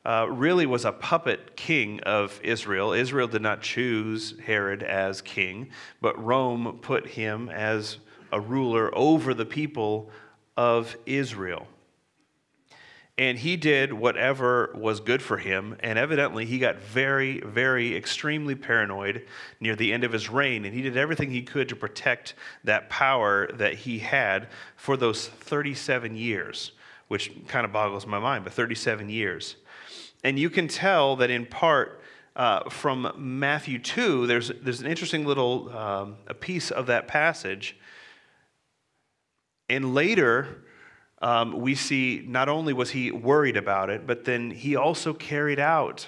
uh, 0.05 0.27
really 0.29 0.65
was 0.65 0.85
a 0.85 0.91
puppet 0.91 1.55
king 1.55 1.99
of 2.01 2.39
Israel. 2.43 2.93
Israel 2.93 3.27
did 3.27 3.41
not 3.41 3.61
choose 3.61 4.35
Herod 4.45 4.83
as 4.83 5.21
king, 5.21 5.69
but 5.99 6.23
Rome 6.23 6.79
put 6.81 7.07
him 7.07 7.49
as 7.49 7.97
a 8.31 8.39
ruler 8.39 8.95
over 8.95 9.33
the 9.33 9.45
people 9.45 10.11
of 10.55 10.95
Israel. 11.05 11.67
And 13.17 13.39
he 13.39 13.55
did 13.55 13.93
whatever 13.93 14.75
was 14.75 14.99
good 14.99 15.21
for 15.21 15.37
him. 15.37 15.77
And 15.79 15.97
evidently, 15.97 16.45
he 16.45 16.59
got 16.59 16.81
very, 16.81 17.39
very 17.39 17.95
extremely 17.95 18.55
paranoid 18.55 19.25
near 19.61 19.75
the 19.75 19.93
end 19.93 20.03
of 20.03 20.11
his 20.11 20.29
reign. 20.29 20.65
And 20.65 20.73
he 20.73 20.81
did 20.81 20.97
everything 20.97 21.31
he 21.31 21.41
could 21.41 21.69
to 21.69 21.77
protect 21.77 22.33
that 22.65 22.89
power 22.89 23.49
that 23.53 23.73
he 23.73 23.99
had 23.99 24.49
for 24.75 24.97
those 24.97 25.27
37 25.27 26.17
years, 26.17 26.73
which 27.07 27.31
kind 27.47 27.65
of 27.65 27.71
boggles 27.71 28.05
my 28.05 28.19
mind, 28.19 28.43
but 28.43 28.51
37 28.51 29.09
years. 29.09 29.55
And 30.25 30.39
you 30.39 30.49
can 30.49 30.67
tell 30.67 31.17
that 31.17 31.29
in 31.29 31.45
part, 31.45 32.01
uh, 32.35 32.67
from 32.71 33.13
Matthew 33.15 33.77
2, 33.77 34.25
there's, 34.25 34.51
there's 34.59 34.81
an 34.81 34.87
interesting 34.87 35.23
little 35.23 35.69
um, 35.69 36.15
a 36.25 36.33
piece 36.33 36.71
of 36.71 36.87
that 36.87 37.07
passage. 37.07 37.77
And 39.69 39.93
later, 39.93 40.63
um, 41.21 41.51
we 41.51 41.75
see 41.75 42.25
not 42.27 42.49
only 42.49 42.73
was 42.73 42.89
he 42.89 43.11
worried 43.11 43.55
about 43.55 43.91
it, 43.91 44.07
but 44.07 44.25
then 44.25 44.49
he 44.49 44.75
also 44.75 45.13
carried 45.13 45.59
out 45.59 46.07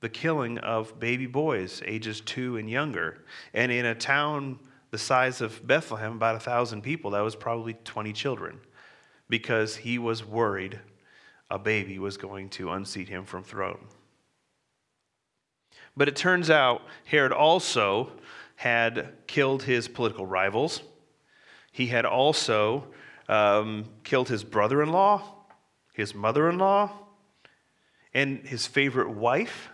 the 0.00 0.08
killing 0.08 0.58
of 0.58 0.98
baby 0.98 1.26
boys, 1.26 1.82
ages 1.86 2.20
two 2.22 2.56
and 2.56 2.68
younger. 2.68 3.24
And 3.54 3.70
in 3.70 3.86
a 3.86 3.94
town 3.94 4.58
the 4.90 4.98
size 4.98 5.40
of 5.40 5.64
Bethlehem, 5.64 6.16
about 6.16 6.34
a 6.34 6.40
thousand 6.40 6.82
people, 6.82 7.12
that 7.12 7.20
was 7.20 7.36
probably 7.36 7.74
20 7.84 8.12
children, 8.12 8.58
because 9.28 9.76
he 9.76 9.98
was 9.98 10.26
worried 10.26 10.80
a 11.50 11.58
baby 11.58 11.98
was 11.98 12.16
going 12.16 12.48
to 12.50 12.70
unseat 12.70 13.08
him 13.08 13.24
from 13.24 13.42
throne. 13.42 13.86
But 15.96 16.08
it 16.08 16.16
turns 16.16 16.50
out 16.50 16.82
Herod 17.04 17.32
also 17.32 18.12
had 18.56 19.12
killed 19.26 19.62
his 19.62 19.88
political 19.88 20.26
rivals. 20.26 20.82
He 21.72 21.86
had 21.86 22.04
also 22.04 22.86
um, 23.28 23.86
killed 24.04 24.28
his 24.28 24.44
brother 24.44 24.82
in 24.82 24.90
law, 24.92 25.22
his 25.92 26.14
mother 26.14 26.48
in 26.48 26.58
law, 26.58 26.90
and 28.14 28.46
his 28.46 28.66
favorite 28.66 29.10
wife. 29.10 29.70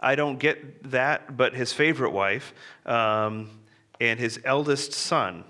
I 0.00 0.14
don't 0.14 0.38
get 0.38 0.90
that, 0.90 1.36
but 1.36 1.54
his 1.54 1.72
favorite 1.72 2.10
wife 2.10 2.54
um, 2.86 3.50
and 4.00 4.18
his 4.18 4.40
eldest 4.44 4.92
son, 4.92 5.44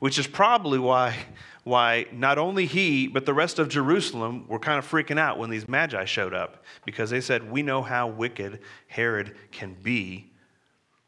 which 0.00 0.18
is 0.18 0.26
probably 0.26 0.78
why, 0.78 1.16
why 1.64 2.06
not 2.12 2.38
only 2.38 2.66
he, 2.66 3.06
but 3.06 3.26
the 3.26 3.34
rest 3.34 3.58
of 3.58 3.68
Jerusalem 3.68 4.46
were 4.48 4.58
kind 4.58 4.78
of 4.78 4.88
freaking 4.88 5.18
out 5.18 5.38
when 5.38 5.50
these 5.50 5.68
magi 5.68 6.04
showed 6.04 6.34
up 6.34 6.64
because 6.86 7.10
they 7.10 7.20
said, 7.20 7.50
We 7.50 7.62
know 7.62 7.82
how 7.82 8.08
wicked 8.08 8.60
Herod 8.86 9.36
can 9.50 9.74
be. 9.74 10.32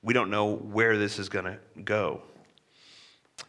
We 0.02 0.12
don't 0.14 0.30
know 0.30 0.54
where 0.56 0.98
this 0.98 1.18
is 1.18 1.28
going 1.28 1.46
to 1.46 1.58
go. 1.84 2.22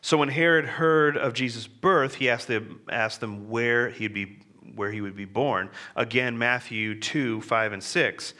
So 0.01 0.17
when 0.17 0.29
Herod 0.29 0.65
heard 0.65 1.17
of 1.17 1.33
Jesus' 1.33 1.67
birth, 1.67 2.15
he 2.15 2.29
asked 2.29 2.47
them, 2.47 2.81
asked 2.89 3.19
them 3.19 3.49
where, 3.49 3.89
he'd 3.89 4.13
be, 4.13 4.39
where 4.75 4.91
he 4.91 5.01
would 5.01 5.15
be 5.15 5.25
born. 5.25 5.69
Again, 5.95 6.37
Matthew 6.37 6.99
2 6.99 7.41
5 7.41 7.73
and 7.73 7.83
6. 7.83 8.33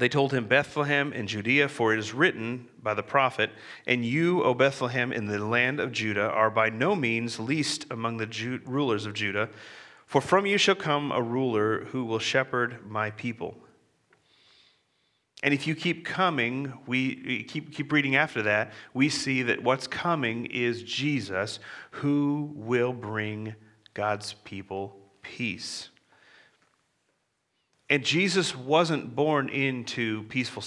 They 0.00 0.08
told 0.08 0.32
him, 0.32 0.46
Bethlehem 0.46 1.12
in 1.12 1.26
Judea, 1.26 1.68
for 1.68 1.92
it 1.92 1.98
is 1.98 2.14
written 2.14 2.68
by 2.82 2.94
the 2.94 3.02
prophet, 3.02 3.50
And 3.86 4.02
you, 4.02 4.42
O 4.42 4.54
Bethlehem, 4.54 5.12
in 5.12 5.26
the 5.26 5.38
land 5.38 5.78
of 5.78 5.92
Judah, 5.92 6.30
are 6.30 6.50
by 6.50 6.70
no 6.70 6.96
means 6.96 7.38
least 7.38 7.84
among 7.90 8.16
the 8.16 8.60
rulers 8.64 9.04
of 9.04 9.12
Judah, 9.12 9.50
for 10.06 10.22
from 10.22 10.46
you 10.46 10.56
shall 10.56 10.74
come 10.74 11.12
a 11.12 11.20
ruler 11.20 11.84
who 11.84 12.06
will 12.06 12.18
shepherd 12.18 12.78
my 12.88 13.10
people. 13.10 13.58
And 15.42 15.52
if 15.52 15.66
you 15.66 15.74
keep 15.74 16.06
coming, 16.06 16.72
we 16.86 17.44
keep, 17.44 17.74
keep 17.74 17.92
reading 17.92 18.16
after 18.16 18.40
that, 18.44 18.72
we 18.94 19.10
see 19.10 19.42
that 19.42 19.62
what's 19.62 19.86
coming 19.86 20.46
is 20.46 20.82
Jesus 20.82 21.58
who 21.90 22.50
will 22.54 22.94
bring 22.94 23.54
God's 23.92 24.32
people 24.44 24.96
peace. 25.20 25.90
And 27.90 28.04
Jesus 28.04 28.56
wasn't 28.56 29.16
born 29.16 29.48
into 29.48 30.22
peaceful, 30.24 30.62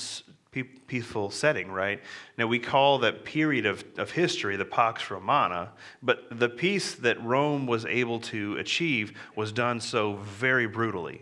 peaceful 0.88 1.32
setting, 1.32 1.72
right? 1.72 2.02
Now 2.38 2.48
we 2.48 2.60
call 2.60 3.00
that 3.00 3.24
period 3.24 3.66
of, 3.66 3.86
of 3.98 4.12
history 4.12 4.58
the 4.58 4.66
Pax 4.66 5.10
Romana, 5.10 5.72
but 6.04 6.26
the 6.30 6.50
peace 6.50 6.96
that 6.96 7.24
Rome 7.24 7.66
was 7.66 7.86
able 7.86 8.20
to 8.20 8.58
achieve 8.58 9.18
was 9.38 9.54
done 9.54 9.80
so 9.80 10.18
very 10.18 10.68
brutally 10.68 11.22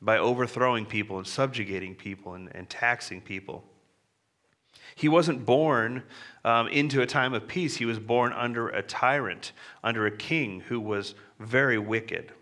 by 0.00 0.16
overthrowing 0.16 0.86
people 0.86 1.18
and 1.18 1.26
subjugating 1.26 1.94
people 1.94 2.32
and, 2.32 2.48
and 2.56 2.68
taxing 2.70 3.20
people. 3.20 3.62
He 4.94 5.10
wasn't 5.10 5.44
born 5.44 6.04
um, 6.42 6.68
into 6.68 7.02
a 7.02 7.06
time 7.06 7.34
of 7.34 7.46
peace. 7.46 7.76
He 7.76 7.84
was 7.84 7.98
born 7.98 8.32
under 8.32 8.68
a 8.70 8.82
tyrant, 8.82 9.52
under 9.84 10.06
a 10.06 10.10
king 10.10 10.60
who 10.60 10.80
was 10.80 11.14
very 11.38 11.78
wicked. 11.78 12.32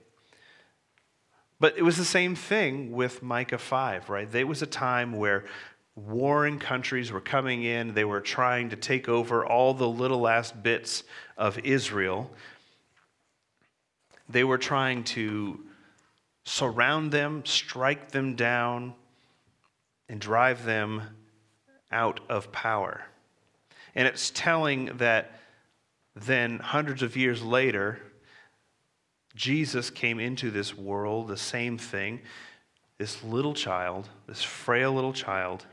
But 1.61 1.77
it 1.77 1.83
was 1.83 1.97
the 1.97 2.05
same 2.05 2.35
thing 2.35 2.92
with 2.92 3.23
Micah 3.23 3.59
5, 3.59 4.09
right? 4.09 4.31
There 4.31 4.47
was 4.47 4.62
a 4.62 4.66
time 4.66 5.12
where 5.12 5.44
warring 5.97 6.59
countries 6.59 7.11
were 7.11 7.21
coming 7.21 7.64
in. 7.64 7.94
They 7.94 8.05
were 8.05 8.21
trying 8.21 8.71
to 8.71 8.77
take 8.77 9.09
over 9.09 9.44
all 9.44 9.75
the 9.75 9.88
little 9.88 10.21
last 10.21 10.62
bits 10.62 11.03
of 11.37 11.59
Israel. 11.61 12.31
They 14.29 14.44
were 14.44 14.59
trying 14.59 15.05
to 15.05 15.61
surround 16.44 17.11
them, 17.12 17.44
strike 17.44 18.11
them 18.11 18.37
down, 18.37 18.94
and 20.09 20.21
drive 20.21 20.64
them 20.64 21.03
out 21.90 22.21
of 22.29 22.53
power. 22.53 23.03
And 23.94 24.07
it's 24.07 24.31
telling 24.31 24.97
that 24.99 25.40
then 26.14 26.59
hundreds 26.59 27.03
of 27.03 27.16
years 27.16 27.42
later, 27.42 28.01
Jesus 29.38 29.88
came 29.88 30.18
into 30.18 30.51
this 30.51 30.77
world, 30.77 31.29
the 31.29 31.37
same 31.37 31.79
thing. 31.79 32.20
This 32.98 33.22
little 33.22 33.55
child, 33.55 34.09
this 34.27 34.42
frail 34.42 34.92
little 34.92 35.12
child. 35.12 35.64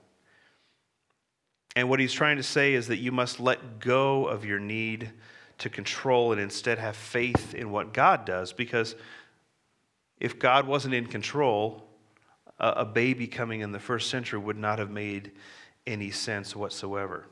And 1.76 1.90
what 1.90 2.00
he's 2.00 2.14
trying 2.14 2.38
to 2.38 2.44
say 2.44 2.76
is 2.76 2.88
that 2.88 2.98
you 2.98 3.12
must 3.12 3.40
let 3.40 3.80
go 3.80 4.28
of 4.28 4.46
your 4.46 4.60
need 4.60 5.12
to 5.58 5.70
control 5.70 6.32
and 6.32 6.40
instead 6.40 6.78
have 6.78 6.96
faith 6.96 7.56
in 7.56 7.72
what 7.72 7.92
God 7.92 8.24
does. 8.24 8.54
Because 8.54 8.94
if 10.20 10.38
God 10.38 10.68
wasn't 10.68 10.94
in 10.94 11.08
control, 11.08 11.88
a 12.60 12.86
baby 12.86 13.26
coming 13.26 13.62
in 13.62 13.72
the 13.72 13.80
first 13.80 14.12
century 14.12 14.38
would 14.38 14.58
not 14.58 14.78
have 14.78 14.92
made 14.92 15.32
any 15.88 16.12
sense 16.12 16.56
whatsoever. 16.56 17.26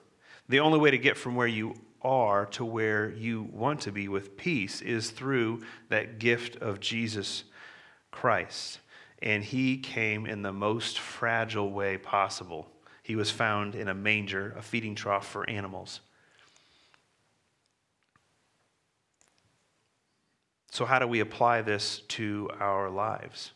The 0.50 0.62
only 0.62 0.80
way 0.80 0.90
to 0.90 0.98
get 0.98 1.16
from 1.16 1.36
where 1.36 1.48
you 1.48 1.76
are 2.04 2.46
to 2.48 2.66
where 2.66 3.10
you 3.12 3.44
want 3.52 3.82
to 3.82 3.92
be 3.92 4.08
with 4.08 4.38
peace 4.38 4.82
is 4.82 5.10
through 5.12 5.62
that 5.90 6.20
gift 6.20 6.58
of 6.58 6.80
Jesus 6.80 7.44
Christ. 8.12 8.80
And 9.22 9.44
he 9.44 9.78
came 9.78 10.26
in 10.26 10.42
the 10.42 10.52
most 10.52 11.00
fragile 11.00 11.72
way 11.72 11.98
possible. 11.98 12.68
He 13.04 13.16
was 13.16 13.32
found 13.32 13.76
in 13.76 13.88
a 13.88 13.94
manger, 13.94 14.54
a 14.58 14.62
feeding 14.62 14.96
trough 14.96 15.28
for 15.28 15.50
animals. 15.50 16.02
So, 20.72 20.86
how 20.86 21.00
do 21.00 21.08
we 21.08 21.20
apply 21.20 21.62
this 21.62 22.00
to 22.10 22.50
our 22.60 22.90
lives? 22.90 23.52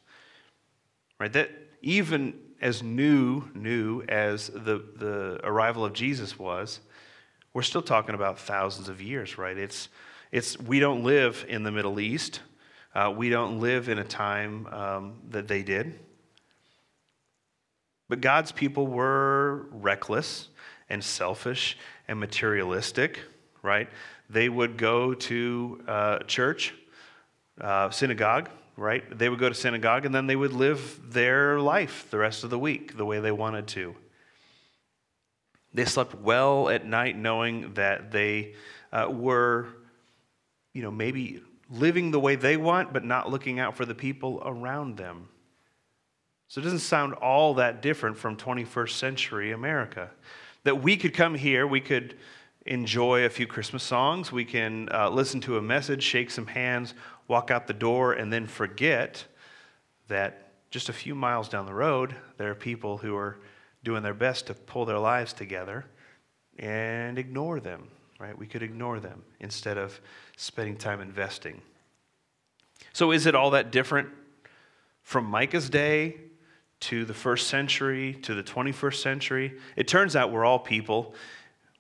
Right? 1.20 1.34
That 1.34 1.50
even 1.82 2.36
as 2.62 2.84
new, 2.84 3.44
new 3.54 4.04
as 4.04 4.48
the, 4.48 4.84
the 4.96 5.40
arrival 5.44 5.84
of 5.84 5.94
Jesus 5.94 6.38
was, 6.38 6.80
we're 7.58 7.64
still 7.64 7.82
talking 7.82 8.14
about 8.14 8.38
thousands 8.38 8.88
of 8.88 9.02
years, 9.02 9.40
right? 9.40 9.58
It's, 9.58 9.90
it's, 10.32 10.60
we 10.60 10.80
don't 10.80 11.04
live 11.04 11.44
in 11.50 11.64
the 11.64 11.72
Middle 11.72 12.00
East. 12.00 12.42
Uh, 12.94 13.12
we 13.18 13.32
don't 13.32 13.60
live 13.60 13.90
in 13.90 13.98
a 13.98 14.04
time 14.04 14.68
um, 14.68 15.16
that 15.32 15.48
they 15.48 15.64
did. 15.64 15.98
But 18.10 18.22
God's 18.22 18.52
people 18.52 18.86
were 18.86 19.66
reckless 19.72 20.50
and 20.88 21.04
selfish 21.04 21.80
and 22.08 22.20
materialistic, 22.20 23.22
right? 23.64 23.90
They 24.30 24.50
would 24.50 24.78
go 24.78 25.16
to 25.16 25.84
uh, 25.88 26.20
church, 26.28 26.76
uh, 27.60 27.90
synagogue, 27.90 28.52
right? 28.76 29.18
They 29.18 29.30
would 29.30 29.40
go 29.40 29.50
to 29.50 29.56
synagogue 29.56 30.06
and 30.06 30.14
then 30.14 30.28
they 30.28 30.36
would 30.36 30.54
live 30.54 31.12
their 31.12 31.60
life 31.60 32.06
the 32.12 32.20
rest 32.20 32.44
of 32.44 32.52
the 32.52 32.60
week 32.60 32.98
the 32.98 33.06
way 33.06 33.20
they 33.20 33.32
wanted 33.32 33.66
to. 33.70 33.96
They 35.78 35.86
slept 35.86 36.16
well 36.16 36.70
at 36.70 36.88
night, 36.88 37.16
knowing 37.16 37.76
that 37.76 38.10
they 38.10 38.56
uh, 38.92 39.10
were, 39.12 39.68
you 40.74 40.82
know, 40.82 40.90
maybe 40.90 41.44
living 41.70 42.10
the 42.10 42.20
way 42.20 42.36
they 42.36 42.58
want, 42.58 42.94
but 42.94 43.06
not 43.06 43.30
looking 43.30 43.60
out 43.60 43.78
for 43.78 43.86
the 43.86 43.94
people 43.94 44.42
around 44.44 44.98
them. 44.98 45.30
So 46.48 46.60
it 46.60 46.64
doesn't 46.64 46.80
sound 46.80 47.14
all 47.14 47.54
that 47.56 47.84
different 47.84 48.18
from 48.18 48.38
21st 48.38 48.90
century 48.90 49.52
America. 49.52 50.10
That 50.64 50.82
we 50.82 50.98
could 50.98 51.14
come 51.14 51.36
here, 51.36 51.68
we 51.68 51.82
could 51.82 52.18
enjoy 52.66 53.26
a 53.26 53.30
few 53.30 53.46
Christmas 53.46 53.84
songs, 53.84 54.32
we 54.32 54.46
can 54.46 54.90
uh, 54.92 55.12
listen 55.12 55.42
to 55.42 55.58
a 55.58 55.62
message, 55.62 56.02
shake 56.02 56.32
some 56.32 56.48
hands, 56.48 56.96
walk 57.28 57.52
out 57.52 57.68
the 57.68 57.74
door, 57.74 58.14
and 58.14 58.34
then 58.34 58.48
forget 58.48 59.26
that 60.08 60.54
just 60.72 60.90
a 60.90 60.94
few 60.94 61.14
miles 61.14 61.48
down 61.48 61.68
the 61.68 61.74
road, 61.74 62.16
there 62.38 62.50
are 62.50 62.56
people 62.56 62.98
who 62.98 63.16
are 63.16 63.38
doing 63.88 64.04
their 64.04 64.14
best 64.14 64.48
to 64.48 64.54
pull 64.54 64.84
their 64.84 65.00
lives 65.00 65.32
together 65.32 65.86
and 66.60 67.18
ignore 67.18 67.62
them, 67.62 67.88
right? 68.20 68.38
We 68.38 68.46
could 68.46 68.62
ignore 68.62 69.00
them 69.00 69.24
instead 69.40 69.78
of 69.78 70.02
spending 70.36 70.76
time 70.76 71.00
investing. 71.00 71.62
So, 72.92 73.14
is 73.14 73.26
it 73.28 73.34
all 73.34 73.52
that 73.52 73.72
different 73.72 74.10
from 75.04 75.24
Micah's 75.24 75.70
day 75.70 76.18
to 76.82 77.06
the 77.06 77.14
first 77.14 77.48
century 77.48 78.16
to 78.24 78.36
the 78.36 78.44
21st 78.44 78.96
century? 78.96 79.58
It 79.78 79.88
turns 79.88 80.18
out 80.18 80.34
we're 80.34 80.44
all 80.44 80.60
people. 80.60 81.16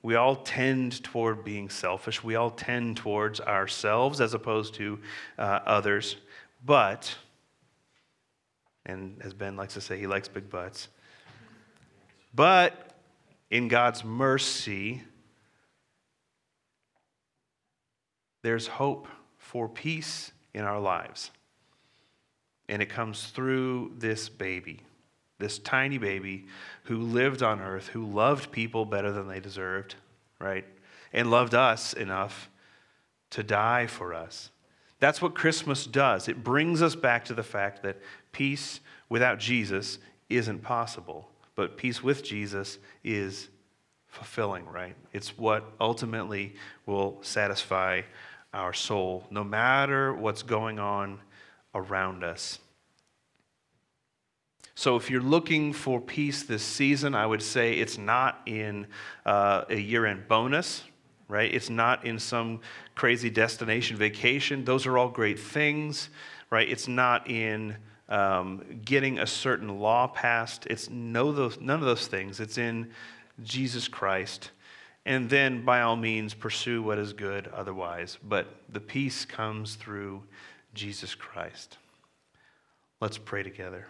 We 0.02 0.16
all 0.16 0.38
tend 0.38 1.04
toward 1.04 1.44
being 1.44 1.68
selfish. 1.68 2.24
We 2.24 2.36
all 2.36 2.52
tend 2.52 2.96
towards 2.96 3.42
ourselves 3.42 4.22
as 4.22 4.34
opposed 4.34 4.76
to 4.76 4.98
uh, 5.38 5.60
others. 5.66 6.16
But, 6.66 7.14
and 8.86 9.22
as 9.26 9.34
Ben 9.34 9.58
likes 9.58 9.74
to 9.74 9.82
say, 9.82 10.00
he 10.00 10.08
likes 10.08 10.30
big 10.30 10.50
butts. 10.50 10.88
But 12.38 12.94
in 13.50 13.68
God's 13.68 14.06
mercy, 14.06 15.02
there's 18.44 18.68
hope 18.68 19.08
for 19.40 19.68
peace 19.68 20.32
in 20.54 20.64
our 20.64 20.80
lives. 20.80 21.32
And 22.70 22.80
it 22.80 22.90
comes 22.90 23.26
through 23.32 23.94
this 23.98 24.30
baby, 24.30 24.82
this 25.40 25.58
tiny 25.58 25.98
baby 25.98 26.46
who 26.84 26.98
lived 26.98 27.42
on 27.42 27.60
earth, 27.60 27.88
who 27.88 28.06
loved 28.06 28.52
people 28.52 28.86
better 28.86 29.12
than 29.12 29.28
they 29.28 29.40
deserved, 29.40 29.96
right? 30.38 30.66
And 31.14 31.32
loved 31.32 31.56
us 31.56 31.94
enough 31.94 32.52
to 33.32 33.42
die 33.42 33.88
for 33.88 34.14
us. 34.14 34.52
That's 35.00 35.24
what 35.24 35.34
Christmas 35.34 35.88
does. 35.88 36.28
It 36.28 36.44
brings 36.44 36.84
us 36.84 36.94
back 36.94 37.26
to 37.26 37.34
the 37.34 37.42
fact 37.42 37.82
that 37.82 37.98
peace 38.32 38.80
without 39.10 39.40
Jesus 39.40 39.98
isn't 40.30 40.62
possible 40.62 41.32
but 41.58 41.76
peace 41.76 42.02
with 42.04 42.24
Jesus 42.24 42.78
is 43.04 43.50
fulfilling, 44.08 44.66
right? 44.68 44.96
It's 45.12 45.38
what 45.38 45.66
ultimately 45.82 46.56
will 46.86 47.18
satisfy 47.22 48.04
our 48.54 48.74
soul, 48.74 49.26
no 49.32 49.44
matter 49.44 50.14
what's 50.14 50.44
going 50.44 50.80
on 50.80 51.20
around 51.76 52.24
us. 52.24 52.60
So, 54.76 54.96
if 54.96 55.10
you're 55.10 55.20
looking 55.20 55.74
for 55.74 56.00
peace 56.00 56.44
this 56.44 56.62
season, 56.62 57.16
I 57.16 57.26
would 57.26 57.42
say 57.42 57.74
it's 57.74 57.98
not 57.98 58.40
in 58.46 58.86
uh, 59.26 59.66
a 59.70 59.80
year 59.80 60.06
end 60.06 60.28
bonus, 60.28 60.84
right? 61.28 61.52
It's 61.52 61.72
not 61.72 62.06
in 62.06 62.20
some 62.20 62.62
crazy 62.94 63.32
destination 63.32 63.98
vacation. 63.98 64.64
Those 64.64 64.86
are 64.86 65.00
all 65.00 65.10
great 65.10 65.40
things, 65.40 66.10
right? 66.52 66.70
It's 66.70 66.88
not 66.88 67.28
in 67.28 67.78
um, 68.10 68.82
getting 68.86 69.20
a 69.20 69.28
certain 69.28 69.80
law 69.80 70.08
passed. 70.08 70.66
It's 70.68 70.90
no 70.90 71.32
those, 71.32 71.60
none 71.60 71.80
of 71.80 71.86
those 71.86 72.08
things. 72.08 72.40
It's 72.40 72.58
in 72.58 72.92
Jesus 73.44 73.88
Christ. 73.88 74.52
And 75.06 75.30
then, 75.30 75.64
by 75.64 75.82
all 75.82 75.96
means, 75.96 76.34
pursue 76.34 76.82
what 76.82 76.98
is 76.98 77.14
good 77.14 77.48
otherwise. 77.48 78.18
But 78.24 78.48
the 78.70 78.82
peace 78.82 79.24
comes 79.24 79.76
through 79.76 80.24
Jesus 80.74 81.16
Christ. 81.16 81.78
Let's 83.00 83.18
pray 83.18 83.44
together. 83.44 83.88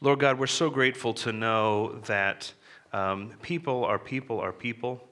Lord 0.00 0.20
God, 0.20 0.38
we're 0.38 0.46
so 0.46 0.70
grateful 0.70 1.14
to 1.14 1.32
know 1.32 2.00
that 2.06 2.52
um, 2.92 3.32
people 3.42 3.84
are 3.84 3.98
people 3.98 4.40
are 4.40 4.52
people. 4.52 5.02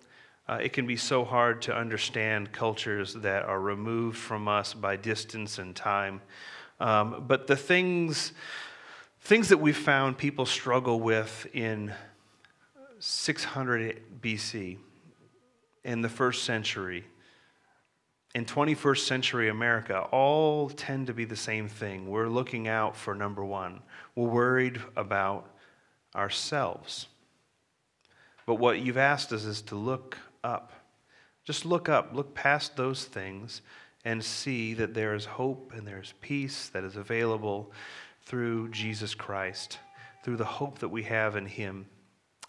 Uh, 0.48 0.58
it 0.62 0.72
can 0.72 0.86
be 0.86 0.96
so 0.96 1.24
hard 1.24 1.60
to 1.62 1.76
understand 1.76 2.52
cultures 2.52 3.14
that 3.14 3.42
are 3.44 3.60
removed 3.60 4.16
from 4.16 4.46
us 4.46 4.74
by 4.74 4.94
distance 4.94 5.58
and 5.58 5.74
time. 5.74 6.20
Um, 6.78 7.24
but 7.26 7.46
the 7.46 7.56
things, 7.56 8.32
things 9.20 9.48
that 9.48 9.58
we've 9.58 9.76
found 9.76 10.18
people 10.18 10.46
struggle 10.46 11.00
with 11.00 11.46
in 11.52 11.92
600 12.98 14.02
BC, 14.20 14.78
in 15.84 16.02
the 16.02 16.08
first 16.08 16.44
century, 16.44 17.04
in 18.34 18.44
21st 18.44 18.98
century 18.98 19.48
America, 19.48 20.00
all 20.10 20.68
tend 20.68 21.06
to 21.06 21.14
be 21.14 21.24
the 21.24 21.36
same 21.36 21.68
thing. 21.68 22.10
We're 22.10 22.28
looking 22.28 22.68
out 22.68 22.96
for 22.96 23.14
number 23.14 23.44
one, 23.44 23.80
we're 24.14 24.28
worried 24.28 24.80
about 24.96 25.50
ourselves. 26.14 27.06
But 28.44 28.56
what 28.56 28.80
you've 28.80 28.98
asked 28.98 29.32
us 29.32 29.44
is 29.44 29.62
to 29.62 29.74
look 29.74 30.18
up. 30.44 30.72
Just 31.44 31.64
look 31.64 31.88
up, 31.88 32.10
look 32.12 32.34
past 32.34 32.76
those 32.76 33.04
things 33.04 33.62
and 34.06 34.22
see 34.22 34.72
that 34.72 34.94
there 34.94 35.16
is 35.16 35.24
hope 35.24 35.72
and 35.74 35.84
there's 35.84 36.14
peace 36.20 36.68
that 36.68 36.84
is 36.84 36.94
available 36.94 37.72
through 38.22 38.70
Jesus 38.70 39.16
Christ, 39.16 39.80
through 40.22 40.36
the 40.36 40.44
hope 40.44 40.78
that 40.78 40.90
we 40.90 41.02
have 41.02 41.34
in 41.34 41.44
Him. 41.44 41.86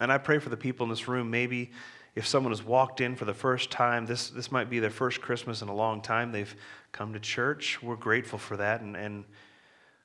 And 0.00 0.12
I 0.12 0.18
pray 0.18 0.38
for 0.38 0.50
the 0.50 0.56
people 0.56 0.84
in 0.84 0.90
this 0.90 1.08
room, 1.08 1.32
maybe 1.32 1.72
if 2.14 2.28
someone 2.28 2.52
has 2.52 2.62
walked 2.62 3.00
in 3.00 3.16
for 3.16 3.24
the 3.24 3.34
first 3.34 3.72
time, 3.72 4.06
this, 4.06 4.30
this 4.30 4.52
might 4.52 4.70
be 4.70 4.78
their 4.78 4.88
first 4.88 5.20
Christmas 5.20 5.60
in 5.60 5.66
a 5.66 5.74
long 5.74 6.00
time. 6.00 6.30
They've 6.30 6.54
come 6.92 7.12
to 7.14 7.20
church. 7.20 7.82
We're 7.82 7.96
grateful 7.96 8.38
for 8.38 8.56
that. 8.56 8.80
And, 8.80 8.96
and 8.96 9.24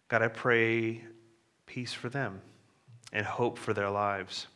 God, 0.07 0.23
I 0.23 0.29
pray 0.29 1.03
peace 1.67 1.93
for 1.93 2.09
them 2.09 2.41
and 3.11 3.27
hope 3.27 3.59
for 3.59 3.75
their 3.75 3.91
lives. 3.91 4.47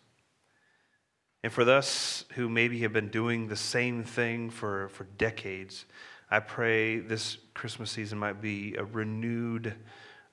And 1.44 1.54
for 1.54 1.62
us 1.62 2.26
who 2.34 2.50
maybe 2.50 2.80
have 2.80 2.92
been 2.92 3.10
doing 3.10 3.50
the 3.50 3.56
same 3.56 4.04
thing 4.04 4.50
for, 4.50 4.90
for 4.90 5.04
decades, 5.04 5.86
I 6.30 6.40
pray 6.40 7.00
this 7.00 7.38
Christmas 7.54 7.90
season 7.90 8.18
might 8.20 8.42
be 8.42 8.76
a 8.76 8.84
renewed 8.84 9.74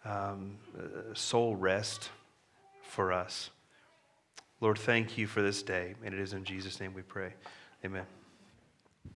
um, 0.04 0.58
uh, 0.76 1.14
soul 1.14 1.54
rest 1.56 2.10
for 2.82 3.12
us. 3.12 3.50
Lord, 4.60 4.78
thank 4.78 5.18
you 5.18 5.26
for 5.26 5.42
this 5.42 5.62
day. 5.62 5.94
And 6.04 6.14
it 6.14 6.20
is 6.20 6.32
in 6.32 6.44
Jesus' 6.44 6.80
name 6.80 6.94
we 6.94 7.02
pray. 7.02 7.34
Amen. 7.84 8.06